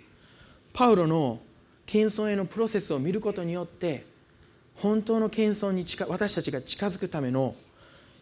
[0.73, 1.40] パウロの
[1.87, 4.05] 謙遜へのプロセスを見ることによって
[4.77, 7.55] 本当の謙遜に私たちが近づくための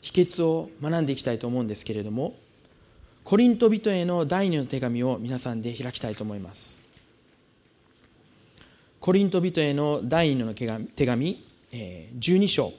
[0.00, 2.34] 秘訣を学んでいきたいと思うんですけれども
[3.24, 6.80] コリント人への第二の手紙を皆さんで開きたいと思います。
[8.98, 12.72] コリント人への第二の手紙手紙、えー、12章。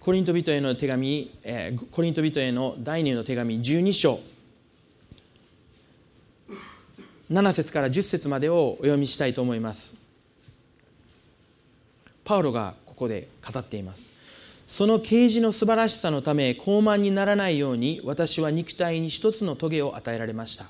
[0.00, 4.18] コリント人への手紙、えー、コリント人への第二の手紙12章。
[7.30, 9.96] 7節から10節までをお読みしたいと思います。
[12.24, 14.19] パウロがここで語っています。
[14.70, 20.66] その啓示の素晴らしさのため高慢にならないように私は肉体に一つの棘を与えられました。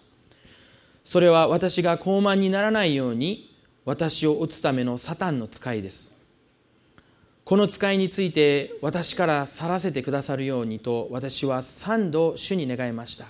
[1.05, 6.17] それは私が高慢にならないように私を打つためのサタンの使いです。
[7.45, 13.27] この使いについて私から去らせてくださるようにと私は三度主に願いました。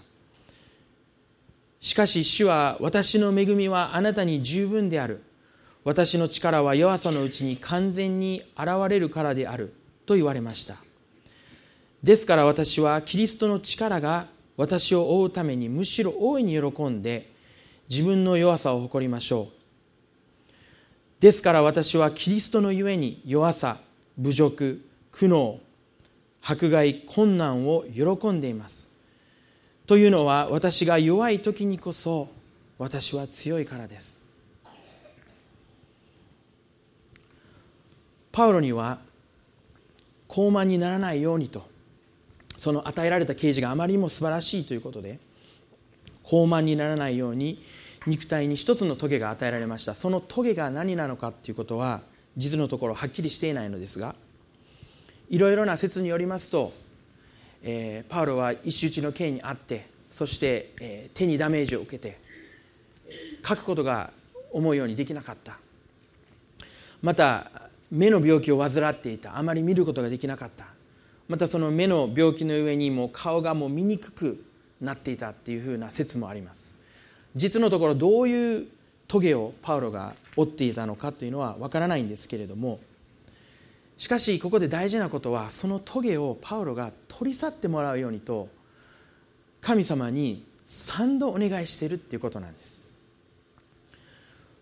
[1.80, 5.24] しかし主は私の恵みはあなたに十分である。
[5.82, 9.74] 私の力は弱さのうちに完全に現れるからである。
[10.10, 10.74] と言われました。
[12.02, 17.30] ですから私はキリストの力が私を追うためにむしろ大いに喜んで
[17.88, 20.50] 自分の弱さを誇りましょう。
[21.20, 23.76] ですから私はキリストのゆえに弱さ
[24.18, 25.58] 侮辱苦悩
[26.42, 28.90] 迫害困難を喜んでいます。
[29.86, 32.28] というのは私が弱い時にこそ
[32.78, 34.28] 私は強いからです。
[38.32, 39.08] パウロには
[40.30, 41.68] 高慢にならないようにと。
[42.56, 45.18] その与えられた啓示があまりにも素晴らしいということで
[46.22, 47.58] 高慢にならないように
[48.06, 49.94] 肉体に一つの棘が与えられました。
[49.94, 52.02] その棘が何なのかということは
[52.36, 54.14] 実のところはっきりしていないのですが
[55.30, 56.72] いろいろな説によりますと、
[57.62, 62.18] えー、パウロは一周地の刑にあってそして、えー、手にダメージを受けて
[63.44, 64.10] 書くことが
[64.52, 65.58] 思うようにできなかった。
[67.02, 69.38] また目の病気を患っていた。
[69.38, 70.66] あまり見ることができなかった。
[71.28, 74.44] またその目の病気の上にも顔がもう見にくく
[74.80, 76.80] なっていたっていうふうな説もあります。
[77.36, 78.66] 実のところどういう
[79.08, 82.78] 棘をパウロが負っていたのかというのはわからないんですけれども
[83.96, 88.48] しかしここで大事なことはその棘をパウロが取り去ってもらうようにと
[89.60, 92.86] 神様に3度お願いしているっていうことなんです。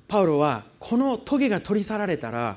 [0.09, 2.57] パウロはこの棘が取り去られたら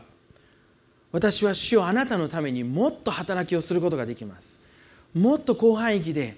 [1.11, 4.61] 私は主をあなたのためにもっと働きをすることができます。
[5.13, 6.37] もっと広範囲で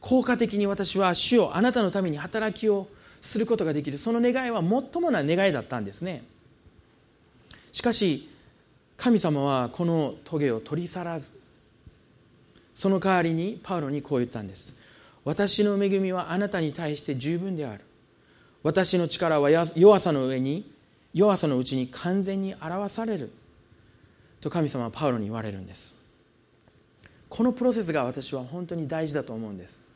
[0.00, 2.88] 効果的に私は主をあなたのために働きを
[3.20, 3.98] することができる。
[3.98, 6.24] その願いは最もな願いだったんですね。
[7.72, 8.30] しかし
[8.96, 11.42] 神様はこの棘を取り去らず
[12.74, 14.80] その代わりにパウロにこう言ったんです。
[15.24, 17.82] 私の恵みはあなたに対して十分である。
[18.62, 20.70] 私の力は弱さの上に
[21.12, 23.30] 弱さのうちに完全に表される。
[24.46, 25.96] と神様はパウロに言われるんです。
[27.28, 29.88] このプロセスが私は本当に大事だと思うんです。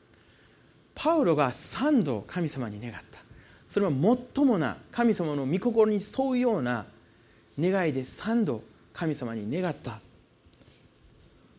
[0.97, 3.21] パウロが3度神様に願った。
[3.69, 3.93] それは
[4.35, 6.87] 最もな神様の御心に沿うような
[7.61, 10.01] 願いで3度神様に願った。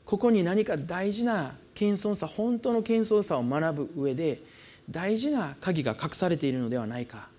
[0.03, 4.41] ここに何か大事な謙遜さ本当の謙遜さを学ぶ上で
[4.89, 7.29] 大事な鍵が隠されているのではないか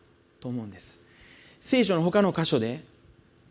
[0.40, 1.02] と思うんです。
[1.60, 2.80] 聖書の他の箇所で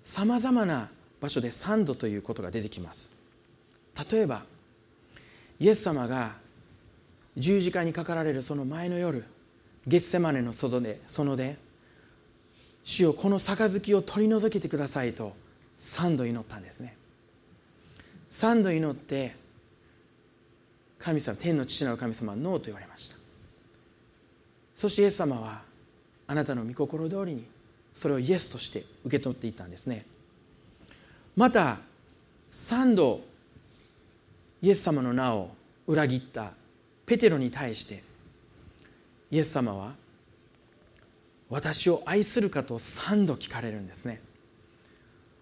[0.04, 0.90] さまざまな
[1.22, 3.14] 場所で3度ということが出てきます。
[4.12, 4.44] 例えば
[5.60, 6.32] イエス様が
[7.38, 9.24] 十字架にかかられるその前の夜
[9.88, 11.58] ゲッセマネの外で園で
[12.84, 15.34] 主よこの杯を取り除けてくださいと
[15.78, 16.98] 3度祈ったんですね。
[18.32, 19.36] 3度祈って
[20.98, 23.16] 神様天の父なる神様はノーと言われました。
[24.76, 25.62] そしてイエス様は
[26.28, 27.46] あなたの御心通りに
[27.94, 30.06] それをイエスとして受け取っていったんですね。
[31.36, 31.78] また
[32.52, 33.22] 3度
[34.62, 35.50] イエス様の名を
[35.88, 36.52] 裏切った
[37.06, 38.04] ペテロに対して
[39.32, 39.94] イエス様は
[41.50, 44.22] 私を愛するかと3度聞かれるんですね。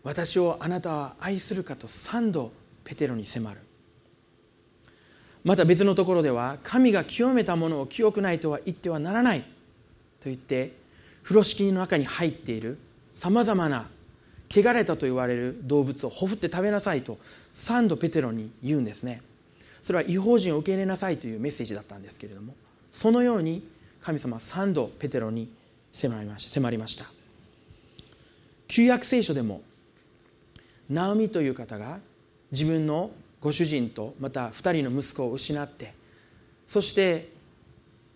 [0.04, 2.52] 私をあなたは愛するかと3度
[2.84, 3.60] ペテロに迫る。
[5.44, 9.46] また別のところでは神が清めたものを清くないとは言ってはならないと
[10.26, 10.74] 言って
[11.24, 12.78] 風呂敷の中に入っている
[13.14, 13.88] さまざまな
[14.52, 17.18] 汚れたと言われる動物をほふって食べなさいと
[17.54, 19.22] 3度ペテロに言うんですね。
[19.84, 22.54] それは違法人を受け入れなさいというメッセージだったんですけれども
[22.91, 23.66] そのように
[24.02, 25.50] 神様は3度ペテロに
[25.91, 27.06] 迫りました迫りました。
[28.68, 29.62] 旧約聖書でも
[30.89, 32.00] ナオミという方が
[32.52, 35.93] 自分のご主人とまた2人の息子を失って
[36.68, 37.30] そして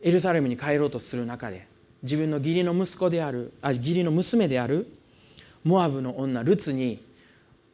[0.02, 1.68] エルサレムに帰ろうとする中で
[2.04, 4.88] 自分の義理の息子であるあ義理の娘である
[5.64, 7.04] モアブの女ルツに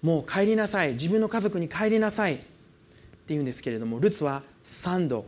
[0.02, 0.94] もう帰りなさい。
[0.94, 2.36] 自分の家族に帰りなさい。
[2.36, 2.46] って
[3.30, 5.26] 言うんですけれどもルツは3度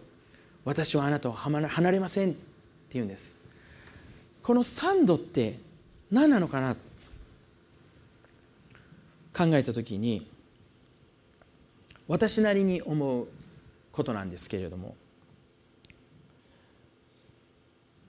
[0.65, 2.31] 私はあなたを離れません。
[2.31, 2.39] って
[2.93, 3.43] 言うんです。
[4.43, 5.59] この3度って
[6.09, 6.75] 何なのかな？
[9.33, 10.27] 考えた時に
[12.07, 13.27] 私なりに思う
[13.91, 14.95] ことなんですけれども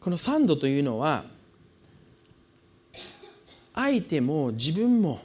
[0.01, 1.25] この3度というのは
[3.75, 5.21] 相手も自分も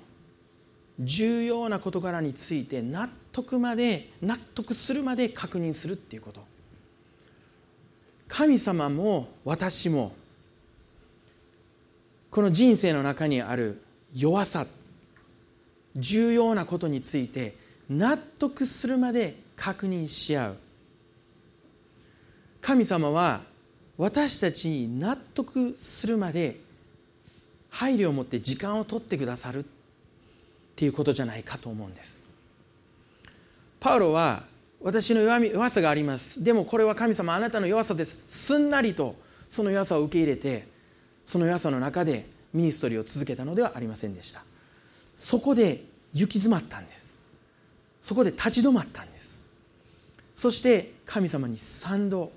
[1.00, 6.41] 重要な事柄について納得まで納得するまで確認するっていうこと。
[8.28, 10.14] 神様も私も
[12.30, 13.82] この人生の中にある
[14.14, 14.66] 弱さ
[15.95, 17.56] 重要なことについて
[17.89, 20.58] 納得するまで確認し合う。
[22.62, 23.43] 神様は
[23.98, 26.60] 私たちに納得するまで
[27.70, 29.68] 配慮を持って時間を取ってくださるっ
[30.76, 32.28] ていうことじゃないかと思うんです。
[33.80, 34.43] パウロは
[34.82, 36.43] 私の弱み弱さがあります。
[36.43, 38.26] でもこれは神様あなたの弱さです。
[38.30, 39.15] すんなりと
[39.49, 40.68] その弱さを受け入れて
[41.26, 44.41] その弱さの中でミニストリーを続けたのではありませんでした。
[45.18, 47.22] そこで行き詰まったんです。
[48.01, 49.38] そこで立ち止まったんです。
[50.36, 52.32] そして神様に3度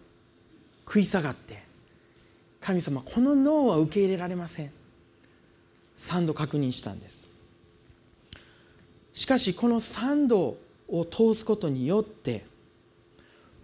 [0.86, 1.62] 食い下がって
[2.60, 4.79] 神様この脳は受け入れられません。
[6.00, 7.28] 3度確認したんです。
[9.12, 10.56] しかしこの3度
[10.88, 12.44] を通すことによって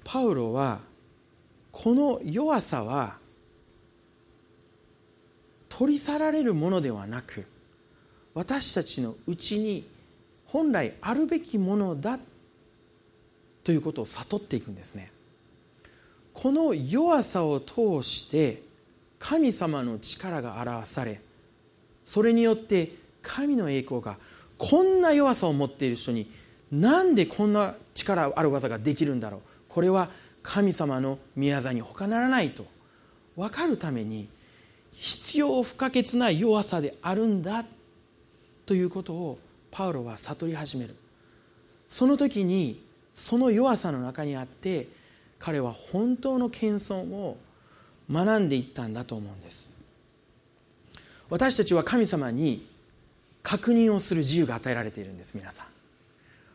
[0.04, 0.80] パウロは
[1.72, 3.16] この弱さは
[5.68, 7.46] 取り去られるものではなく
[8.34, 9.84] 私たちのうちに
[10.44, 12.18] 本来あるべきものだ
[13.64, 15.10] ということを悟っていくんですね。
[16.34, 18.62] この弱さを通して
[19.18, 21.20] 神様の力が表され
[22.06, 22.90] それによって
[23.20, 24.16] 神の栄光が
[24.56, 26.30] こんな弱さを持っている人に
[26.72, 29.40] なんでこんな力ある技ができるんだろう？
[29.68, 30.08] これは
[30.42, 32.64] 神様の宮業に他ならないと。
[33.36, 34.28] 分かるために
[34.92, 37.66] 必要不可欠な弱さであるんだ
[38.64, 39.38] ということを
[39.70, 40.94] パウロは悟り始める。
[41.88, 42.82] その時に
[43.14, 44.88] その弱さの中にあって
[45.38, 47.36] 彼は本当の謙遜を
[48.10, 49.75] 学んでいったんだと思うんです。
[51.28, 52.64] 私たちは神様に
[53.42, 55.66] 確認をする自由が与えられているんです皆さん。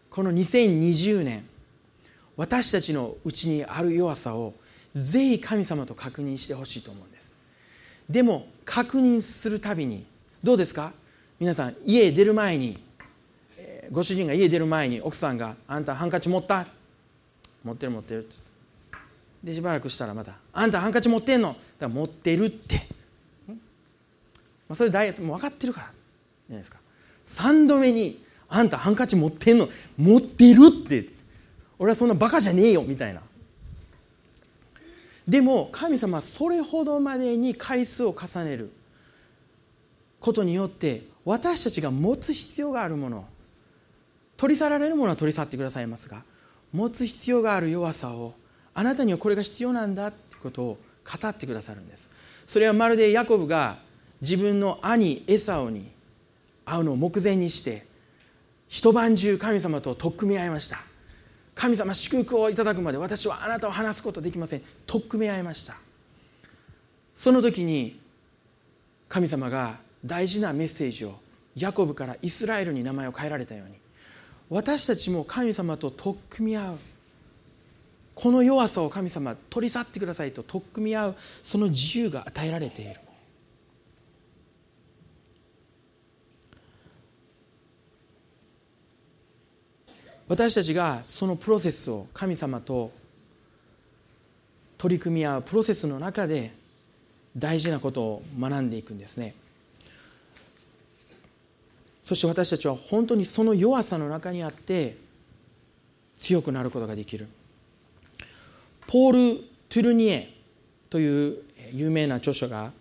[0.10, 1.46] この2020年
[2.38, 4.54] 私たちのうちにある弱さを
[4.94, 7.42] ぜひ神様と確認してほしいと思うんです。
[8.10, 10.06] でも確認するたびに
[10.44, 10.92] どうですか？
[11.40, 12.78] 皆さん家出る前に
[13.92, 16.66] ご主人が家出る前に奥さんが「あんたハンカチ持った?」
[17.64, 18.52] 「持ってる持ってる」っつって。
[19.44, 23.01] でしばらくしたらまた「あんたハンカチ持ってんの?」だから持ってるって。
[24.74, 25.88] あ、それ大もう分かってるから。
[25.88, 26.80] じゃないですか。
[27.26, 29.68] 3度目に「あんたハンカチ持ってんの？
[29.98, 31.08] 持ってる?」って。
[31.80, 32.84] 俺はそんなバカじゃねえよ。
[32.84, 33.22] みたいな。
[35.28, 38.72] でも神様はそれほどまでに回数を重ねる。
[40.20, 43.28] ことによって私たちが持つ必要があるもの。
[44.38, 46.24] 取り去られるものは取り去ってくださいますが
[46.74, 48.34] 持つ必要がある弱さを
[48.74, 52.10] あなたにはこれが必要なんだってことを語ってくださるんです。
[52.48, 53.78] それはまるでヤコブが
[54.22, 55.92] 自分の兄エサオに
[56.66, 57.84] 会うのを目前にして
[58.68, 60.78] 一晩中神様と取っ組み合いました。
[61.56, 64.62] 神様祝福をいただくまで私はあなたを話すことできません。
[64.88, 65.76] 取っ組み合いました。
[67.16, 68.00] その時に
[69.10, 71.20] 神様が大事なメッセージを
[71.56, 73.76] ヤコブからイスラエルに名前を変えられたように
[74.50, 76.78] 私たちも神様と取っ組み合う。
[78.16, 83.00] この弱さを神様取り去ってくださいと取っ組み合うその自由が与えられている。
[90.32, 92.94] 私たちがそのプロセスを神様と
[94.78, 96.54] 取り組み合うプロセスの中で
[97.36, 99.36] 大事なことを学んでいくんですね。
[102.02, 104.96] そして私たちは本当にその弱さの中にあって
[106.18, 107.28] 強くなることができる。
[108.88, 110.30] ポール・トゥルニエ
[110.90, 112.72] という有名な著書が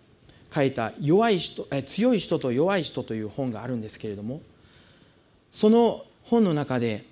[0.55, 4.39] 書いた弱い人強い人と弱い人という本があるんですけれども
[5.51, 7.10] その本の中で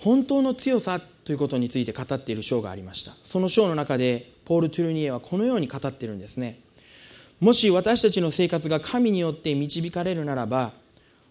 [0.00, 3.12] 本当の強さということについて語っている章がありました。
[3.22, 6.58] その章の中でポール・トゥルニエはこのように語ってるんですね。
[7.38, 10.72] もし私たちの生活が神によって導かれるならば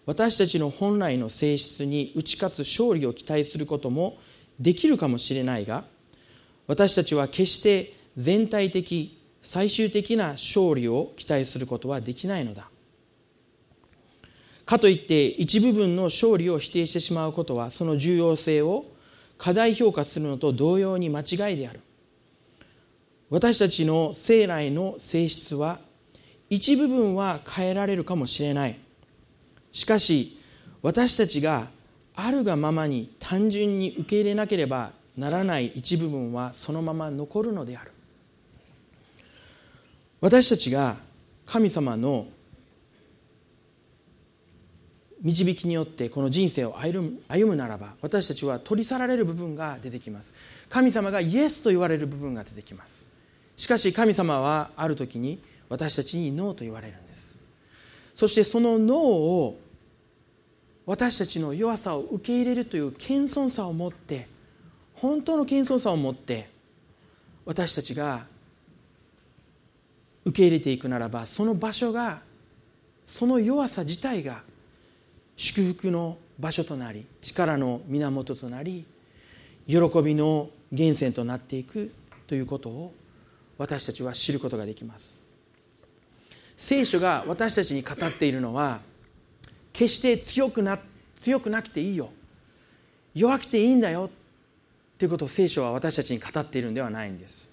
[0.06, 4.18] 私たちの本来の性質に打ち勝つ勝利を期待することも
[4.58, 5.84] できるかもしれないが
[6.66, 12.69] 私たちは決して全体的最終的な勝利を期待することはできないのだ。
[14.70, 18.84] かといって一部分の勝利を否定してしまうことはその重要性を
[19.36, 21.80] 過大評価するのと同様に間違いである。
[23.30, 25.80] 私たちの生来の性質は
[26.50, 28.78] 一部分は変えられるかもしれない。
[29.72, 30.38] しかし
[30.82, 31.66] 私たちが
[32.14, 37.90] あるがままに単純に受け入れなければならない一部分はそのまま残るのである。
[40.20, 40.94] 私たちが
[41.44, 42.28] 神様の
[45.22, 50.34] 導きによってこの人生を歩む歩むならば私たちは取り去られる部分が出てきます。
[50.68, 53.12] 神様がイエスと言われる部分が出てきます。
[53.56, 57.38] しかし神様はある時に私たちにノーと言われるんです。
[58.14, 59.58] そしてそのノーを
[60.86, 64.26] 私たちの弱さを受け入れるという謙遜さを持って
[64.94, 66.48] 本当の謙遜さを持って
[67.44, 68.26] 私たちが
[70.24, 72.20] 受け入れていくならばその場所が
[73.06, 74.42] その弱さ自体が
[75.40, 78.84] 祝福の場所となり力の源となり
[79.66, 81.94] 喜びの源泉となっていく
[82.26, 82.92] ということを
[83.56, 85.16] 私たちは知ることができます。
[86.58, 88.80] 聖書が私たちに語っているのは
[89.72, 90.78] 決して強くな
[91.16, 92.10] 強くなくていいよ。
[93.14, 94.10] 弱くていいんだよ。
[94.98, 97.48] ということを聖書は私たちに語っているんではないんです。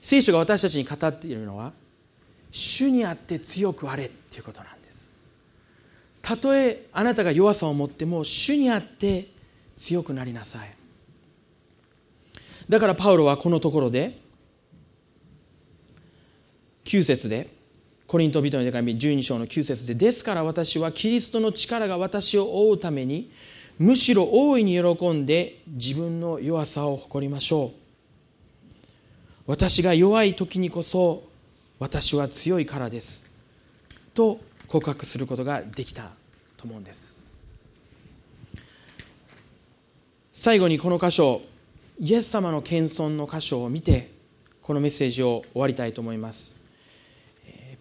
[0.00, 1.72] 聖書が私たちに語っているのは
[2.52, 4.83] 主にあって強くあれっていうことなんです。
[6.24, 9.26] たとえあなたが弱さを持っても主にあって
[9.76, 10.74] 強くなりなさい。
[12.66, 14.18] だからパウロはこのところで
[16.86, 17.50] 9節で
[18.06, 23.30] コリント人の手紙12章の9節でですから私はキリストの力が私を覆うために
[23.78, 27.70] むしろ大いに喜んで自分の弱さを誇りましょう。
[29.46, 31.22] 私が弱い時にこそ
[31.78, 33.30] 私は強いからです。
[34.14, 34.40] と
[34.74, 36.10] 告白することができた
[36.56, 37.16] と思うんです。
[40.32, 41.40] 最後にこの箇所
[42.00, 44.10] イエス様の謙遜の箇所を見て
[44.62, 46.56] このメッセージを終わりたいと思います。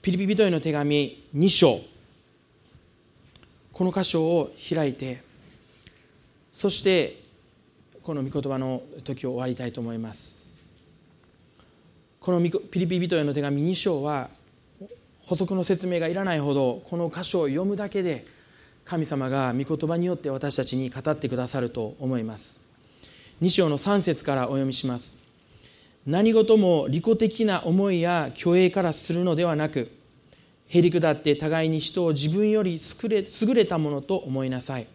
[0.04, 1.80] ピリピ人への手紙2章。
[3.72, 5.24] この箇所を開いて
[6.54, 7.20] そして
[8.04, 10.44] この御言葉の時を終わりたいと思います。
[12.20, 14.30] このピリピ人への手紙2章は
[15.26, 18.26] 補足の説明がいらないほどこの箇所を読むだけで
[18.86, 22.62] 神様が御言葉によって私たちに語ってくださると思います。
[23.42, 25.18] 2章の3節からお読みします。
[26.06, 29.90] 何事も利己的な思いや虚栄からするのではなく
[30.68, 34.88] へりくだって互いに人を自分より優れたものと思いなさい。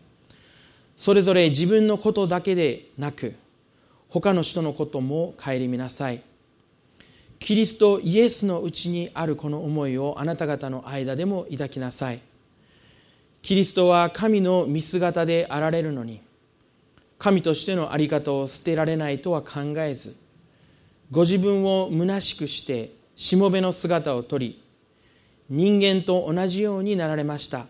[0.98, 3.34] それぞれ自分のことだけでなく
[4.08, 6.20] 他の人のことも顧みなさい。
[7.38, 12.20] キリストイエスのうちにあるこの思いをあなた方の間でも抱きなさい。
[13.42, 16.20] キリストは神の見姿であられるのに
[17.18, 20.16] 神としての在り方を捨てられないとは考えず
[21.10, 24.62] ご自分を虚しくしてしもべの姿をとり
[25.48, 27.66] 人間と同じようになられました。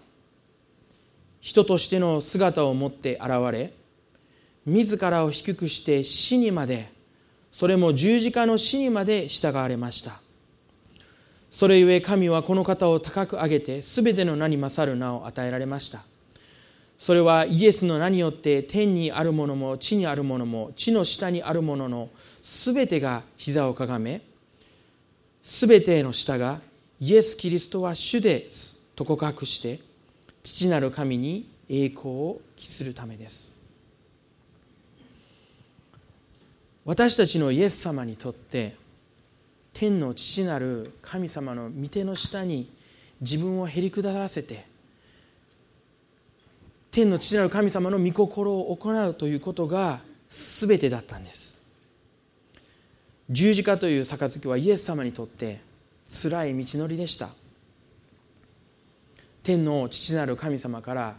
[1.40, 3.72] 人としての姿を持って現れ
[4.66, 6.90] 自らを低くして死にまで
[7.58, 10.20] それも十字架の死にまで従われました。
[11.50, 16.04] それゆえ神はこの方を高く上げて全ての名に勝る名を与えられました。
[17.00, 22.10] それはイエスの名によって天にあるものも地にあるものも地の下にあるものの
[22.44, 24.20] すべてが膝をかがめ
[25.42, 26.60] すべての下が
[27.00, 29.80] イエス・キリストは主ですと告白して
[30.44, 33.57] 父なる神に栄光を期するためです。
[36.88, 38.74] 私たちのイエス様にとって
[39.74, 42.72] 天の父なる神様の御手の下に
[43.20, 44.64] 自分をへり下らせて
[46.90, 51.62] 天の父なる神様の御心を行うということが全てだったんです。
[53.28, 55.60] 十字架という杯はイエス様にとって
[56.08, 57.28] 辛い道のりでした。
[59.42, 61.16] 天の父なる神様から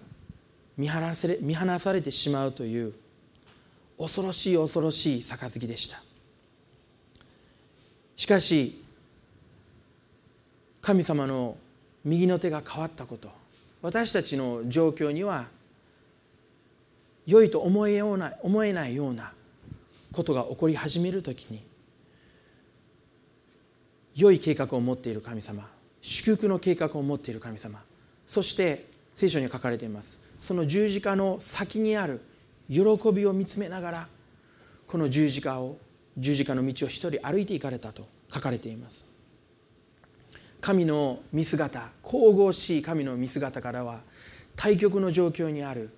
[0.77, 2.93] 見放され見放されてしまうという
[3.99, 6.01] 恐ろしい恐ろしい杯でした。
[8.15, 8.81] しかし
[10.81, 11.57] 神様の
[12.03, 13.29] 右の手が変わったこと
[13.81, 15.45] 私たちの状況には
[17.25, 19.31] 良いと思えような思えないような
[20.11, 21.61] ことが起こり始める時に
[24.15, 25.65] 良い計画を持っている神様
[26.01, 27.79] 祝福の計画を持っている神様
[28.25, 28.85] そして
[29.15, 30.25] 聖書に書かれています。
[30.39, 32.21] その十字架の先にある
[32.69, 34.07] 喜びを見つめながら
[34.87, 35.77] この十字架を
[36.17, 39.09] 十字架の道を一人歩いていかれたと書かれています。
[40.61, 44.01] 神の見姿神々しい神の見姿からは
[44.55, 45.89] 対極の状況にある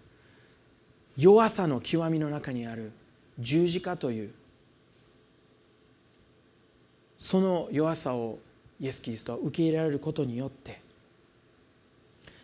[1.17, 2.91] 弱さの極みの中にある
[3.39, 4.33] 十字架という
[7.17, 8.39] その弱さを
[8.79, 10.79] イエス・キリストは受け入れられることによって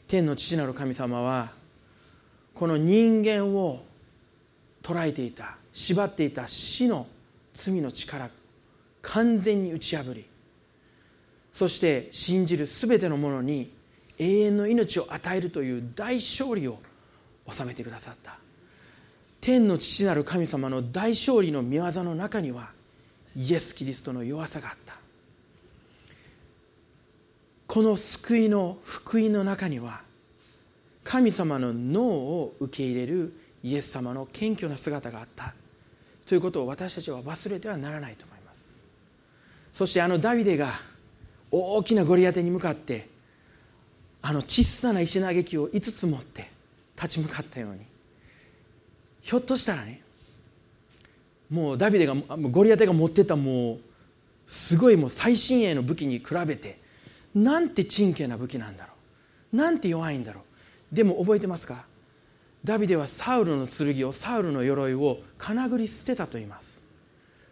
[0.07, 1.51] 天の父なる神様は
[2.53, 3.83] この人間を
[4.87, 7.07] 捉えていた縛っていた死の
[7.53, 8.29] 罪の力
[9.01, 10.25] 完全に打ち破り
[11.51, 13.71] そして信じる全てのものに
[14.19, 16.79] 永遠の命を与えるという大勝利を
[17.51, 18.37] 収めてくださった。
[19.41, 22.69] 天の父なる神様の大勝利の御業の中には
[23.35, 24.95] イエス・キリストの弱さがあった。
[27.65, 30.01] この救いの福音の中には
[31.03, 33.33] 神様の脳を受け入れる
[33.63, 35.53] イエス様の謙虚な姿があった。
[36.25, 38.73] ということを私たちは忘れてはならないと思います。
[39.73, 40.73] そしてあのダビデが
[41.51, 43.07] 大きなゴリアテに向かって
[44.21, 46.49] あの小さな石嘆きを5つ持って
[46.95, 47.79] 立ち向かったように。
[49.21, 50.01] ひょっとしたらね
[51.49, 53.79] もうダビデがゴリアテが持ってたもう
[54.47, 56.77] すごいもう最新鋭の武器に比べて
[57.35, 58.93] なんて珍敬な武器なんだろ
[59.53, 59.55] う。
[59.55, 60.41] なんて弱いんだろ
[60.91, 60.95] う。
[60.95, 61.85] でも覚えてますか？
[62.67, 66.83] ダビデはサウルの剣をサウルの鎧をかなぐり捨てたと言います。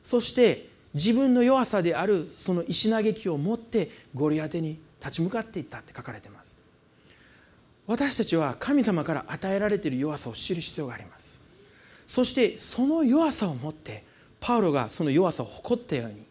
[0.04, 6.60] そして自分の弱さであるその石嘆きを持ってゴリアテに立ち向かっていったって書かれています。
[7.88, 11.40] 私たちは神様から与えられている弱さを知る必要があります。
[12.10, 14.04] そしてその弱さを持って
[14.42, 16.26] パウロがその弱さを誇ったように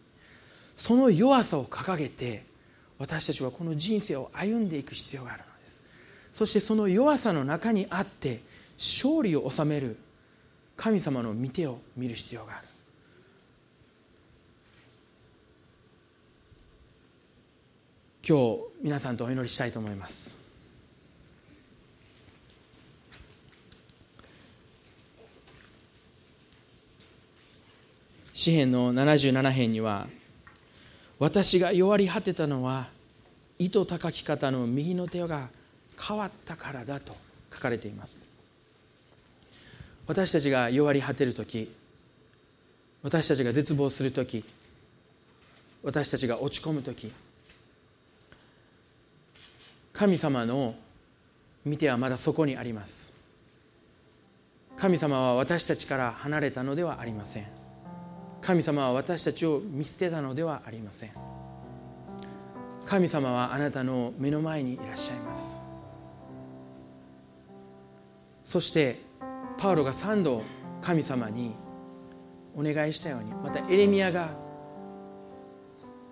[0.75, 2.45] その弱さを掲げて
[2.99, 5.81] 私たちはこの人生を歩んでいく必要があるのです。
[6.31, 8.41] そしてその弱さの中にあって
[8.77, 9.97] 勝利を収める
[10.75, 12.67] 神様の御手を見る必要がある。
[18.27, 20.45] 今日皆さんとお祈りしたいと思います。
[28.33, 30.07] 詩篇の77編には
[31.19, 32.87] 私が弱り果てたのは
[33.57, 35.47] 糸高き方の右の手が
[35.99, 37.15] 変わったからだと
[37.53, 38.34] 書かれています。
[40.07, 41.71] 私たちが弱り果てる時
[43.03, 44.43] 私たちが絶望する時
[45.83, 47.11] 私たちが落ち込む時
[49.93, 50.75] 神様の
[51.63, 53.13] 見てはまだそこにあります。
[54.75, 57.45] 神様は私たちから離れたのではありません。
[58.41, 61.11] 神様は私たちを見捨てたのではありません。
[62.85, 65.63] 神様はあなたの目の前にいらっしゃいます。
[68.43, 68.99] そして
[69.57, 70.43] パウロが3度
[70.81, 71.55] 神様に
[72.55, 74.29] お願いしたようにまたエレミアが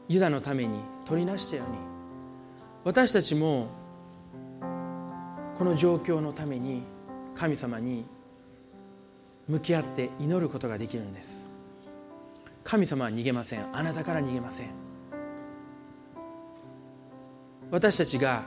[0.08, 1.78] ユダのために取りなしたように
[2.84, 3.68] 私たちも
[5.56, 6.84] この状況のために
[7.36, 8.06] 神様に
[9.48, 11.48] 向き合って祈ることができるんです。
[12.64, 13.76] 神様は逃げません。
[13.76, 14.70] あなたから逃げません。
[17.72, 18.44] 私たちが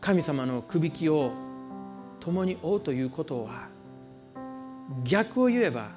[0.00, 1.32] 神様のくびきを
[2.24, 3.68] 共に追うということは
[5.04, 5.88] 逆を言えば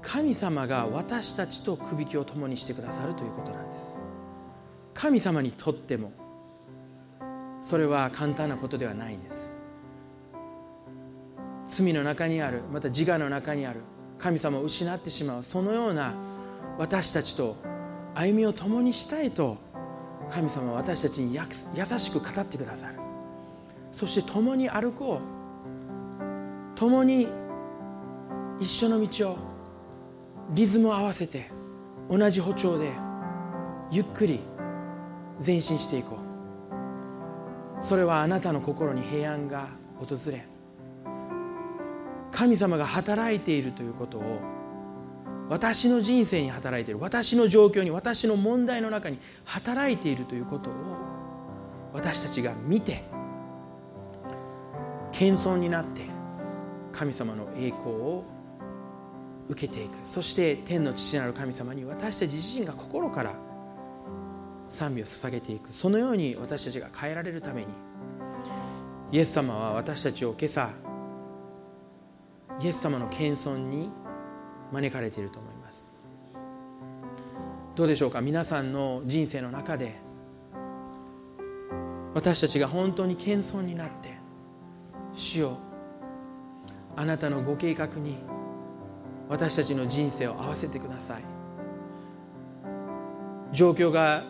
[0.00, 3.98] 神様が私たちとくびきを共にしてくださるということなんです。
[4.94, 6.12] 神様にとっても
[7.60, 9.60] それは簡単なことではないんです。
[11.66, 13.80] 罪の中にあるまた自我の中にある
[14.18, 16.14] 神様を失ってしまうそのような
[16.78, 17.56] 私たちと
[18.14, 19.58] 歩みを共にしたいと
[20.30, 21.42] 神様は私たちに優
[21.98, 23.05] しく語ってくださる。
[23.96, 25.22] そして共に歩こ
[26.74, 26.78] う。
[26.78, 27.26] 共に
[28.60, 29.38] 一緒の道を
[30.50, 31.50] リズムを合わせて
[32.10, 32.90] 同じ歩調で
[33.90, 34.40] ゆっくり
[35.44, 36.18] 前進していこ
[37.80, 37.82] う。
[37.82, 39.68] それはあなたの心に平安が
[39.98, 40.44] 訪れ
[42.32, 44.42] 神様が働いているということを
[45.48, 50.74] 私の人生に働いている私の状況に私の問題の中に働いているということを
[51.94, 53.15] 私たちが見て
[55.18, 56.02] 謙遜になって
[56.92, 58.24] 神様の栄光を
[59.48, 59.96] 受けていく。
[60.04, 63.34] そして天の父なる神様に私たち自身が心から
[64.68, 65.72] 賛美を捧げていく。
[65.72, 67.68] そのように私たちが変えられるために
[69.10, 70.68] イエス様は私たちを今朝
[72.60, 73.88] イエス様の謙遜に
[74.72, 75.96] 招かれていると思います。
[77.74, 78.20] どうでしょうか？
[78.20, 79.94] 皆さんの人生の中で
[82.14, 84.15] 私たちが本当に謙遜になって
[85.16, 85.56] 主よ。
[86.94, 88.16] あなたのご計画に
[89.28, 91.22] 私たちの人生を合わせてください。
[93.52, 94.24] 状況が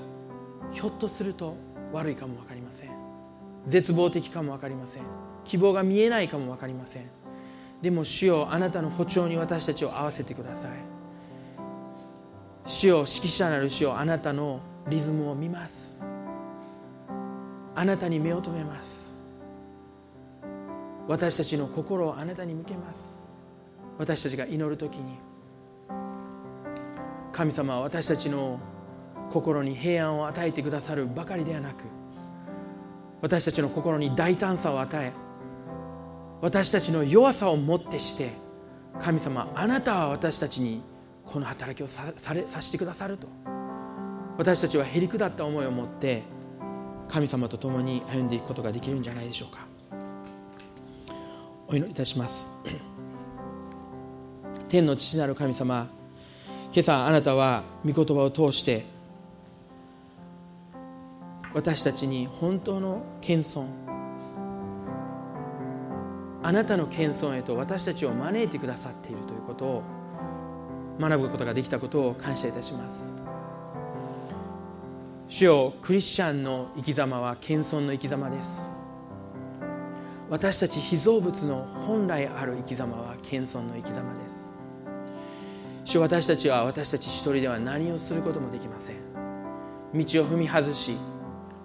[0.72, 1.57] ひょっとすると
[1.93, 2.91] 悪いかも分かりません。
[3.66, 5.03] 絶望的かも分かりません。
[5.45, 7.11] 希望が見えないかも分かりません。
[7.82, 10.70] でも主よあなたの歩調に私たちを合わせてください。
[12.64, 15.99] 主よ指揮者なる主よあなたのリズムを見ます。
[17.74, 19.15] あなたに目を留めます。
[21.09, 23.18] 私たちの心をあなたに向けます。
[23.98, 25.18] 私たちが祈る時に。
[27.36, 28.59] 神様は私たちの
[29.30, 31.84] 心に平安を与えてくださるばかりではなく
[33.20, 35.12] 私たちの心に大胆さを与え
[36.40, 38.30] 私たちの弱さをもってして
[39.00, 40.82] 神様あなたは私たちに
[41.26, 43.28] この働きをさされさせてくださると。
[44.38, 46.22] 私たちはへりくだった思いを持って
[47.09, 49.76] 神様と共に歩んでいくことができるんじゃないでしょうか。
[51.68, 52.46] お祈りいたします。
[54.68, 55.88] 天の父なる神様
[56.72, 58.84] 今朝あなたは御言葉を通して
[61.54, 63.66] 私たちに本当の謙遜
[66.42, 69.82] あなたの謙遜へと私たちを招いてくださっているということを
[71.00, 73.14] 学ぶことができたことを感謝いたします。
[75.28, 78.76] 主よクリスチャンの生き様は謙遜の生き様です。
[80.29, 84.51] 私たち被造物の本来ある生き様は謙遜の生き様です。
[85.85, 88.97] 主私たちは私たち一人では何をすることもできません。
[89.95, 90.97] 道を踏み外し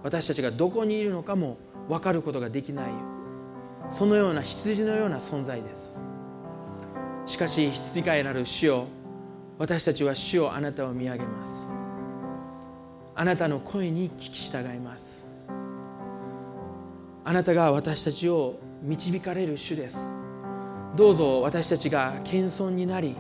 [0.04, 1.58] 私たちがどこにいるのかも
[1.90, 2.92] 分かることができない
[3.90, 6.00] そのような羊のような存在です。
[7.26, 8.88] しかし羊飼いなる主よ
[9.58, 11.72] 私たちは主をあなたを見上げます。
[13.16, 15.31] あなたの声に聞き従います。
[17.24, 20.22] あなたが私たちを導かれる主です。
[20.96, 23.16] どうぞ私たちが謙遜になり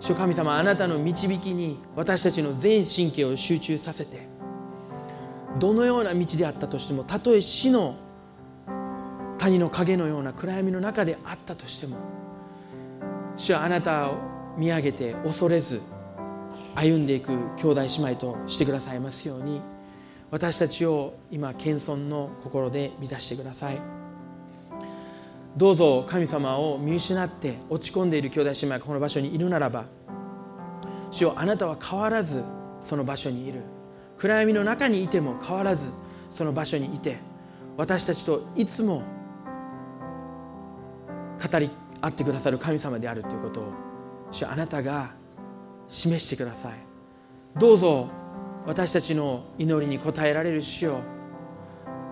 [0.00, 4.28] 主神様あなたの導きに私たちの全神経を集中させて
[5.58, 7.96] どのような道であったとしてもたとえ死の
[9.38, 11.96] 谷の影のような暗闇の中であったとしても
[13.36, 14.18] 主はあなたを
[14.56, 15.80] 見上げて恐れず
[16.74, 19.60] 歩んでいく兄弟姉妹としてくださいますように。
[20.30, 23.78] 私たちを今謙遜の心で満たしてください。
[25.56, 29.86] どうぞ神様を見失って落ち込んでいる兄弟姉妹がこの場所にいるならば
[31.10, 32.44] 主よあなたは変わらず
[32.80, 33.62] その場所にいる。
[34.18, 35.92] 暗闇の中にいても変わらず
[36.30, 37.18] その場所にいて
[37.76, 39.02] 私たちといつも
[41.40, 41.70] 語り
[42.00, 43.72] 合ってくださる神様であるということを
[44.32, 45.10] 主あなたが
[45.86, 46.78] 示してください。
[47.58, 48.08] どうぞ
[48.68, 51.00] 私たちの祈りに応えられる主よ。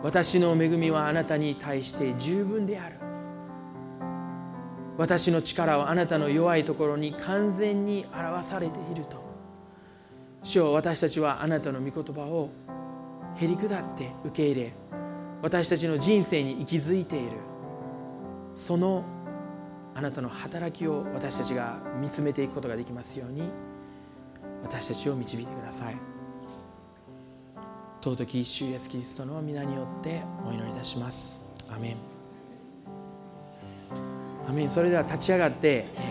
[0.02, 2.96] 私の恵みはあなたに対して十分である。
[4.96, 9.22] 私の力はあなたの弱いところに完全に表されていると。
[10.42, 12.48] 主よ私たちはあなたの御言葉を
[13.36, 14.72] へり下って受け入れ
[15.42, 17.36] 私たちの人生に息づいている。
[18.54, 19.04] その
[19.94, 23.42] あなたの働きを私たちが見つめていくことができますように
[24.62, 26.15] 私たちを導いてください。
[28.14, 31.44] 尊き主イエスキリストの皆によってお祈りいたします。
[31.68, 31.96] アメン。
[34.48, 34.70] アメン。
[34.70, 36.06] それでは立ち上がって、え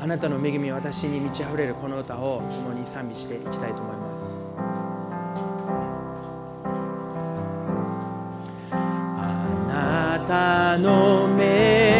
[0.00, 4.38] ー、あなたの恵みは私に満ち溢れるこの歌を共に賛美していきたいと思います。
[8.72, 11.91] あなたの恵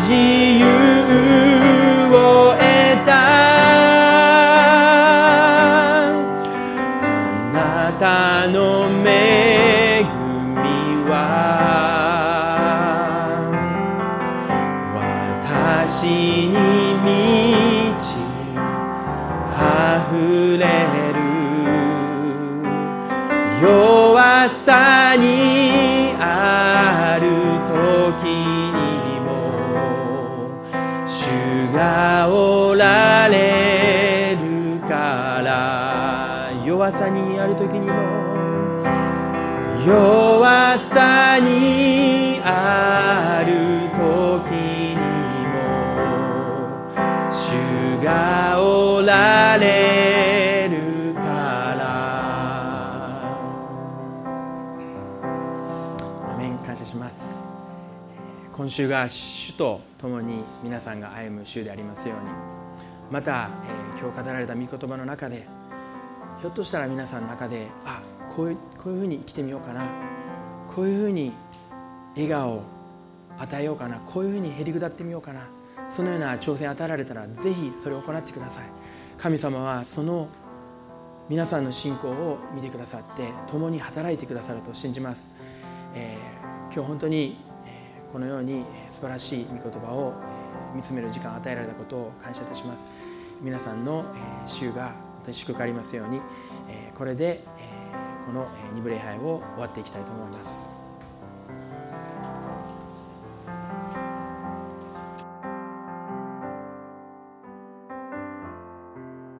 [0.00, 0.89] 自由
[58.70, 62.30] 今週が主と共に皆さんが歩む週でありますように。
[63.10, 65.44] また、えー、今日語られた御言葉の中で
[66.40, 69.82] ひょっとしたら皆さんの中であこういうこういうふうに生きてみようかな。
[70.68, 71.32] こういうふうに
[72.14, 72.62] 笑顔を
[73.40, 73.98] 与えようかな。
[74.06, 75.48] こういうふうにへり下ってみようかな。
[75.88, 78.66] そのような挑戦与えられたらぜひそれを行ってください。
[79.18, 80.28] 神様はその
[81.28, 85.36] 皆さんの信仰を見てくださって共に働いてくださると信じます、
[85.96, 87.49] えー、今日本当に、
[88.12, 90.14] このように素晴らしい御言葉を、
[90.72, 92.90] え、見つめる時間を与えられたことを感謝いたします。
[93.40, 94.94] 皆さんの、えー、週が本
[95.24, 96.20] 当に祝福ありますように、
[96.68, 97.70] え、これで、え、
[98.26, 100.79] この二部礼拝を終わっていきたいと思います。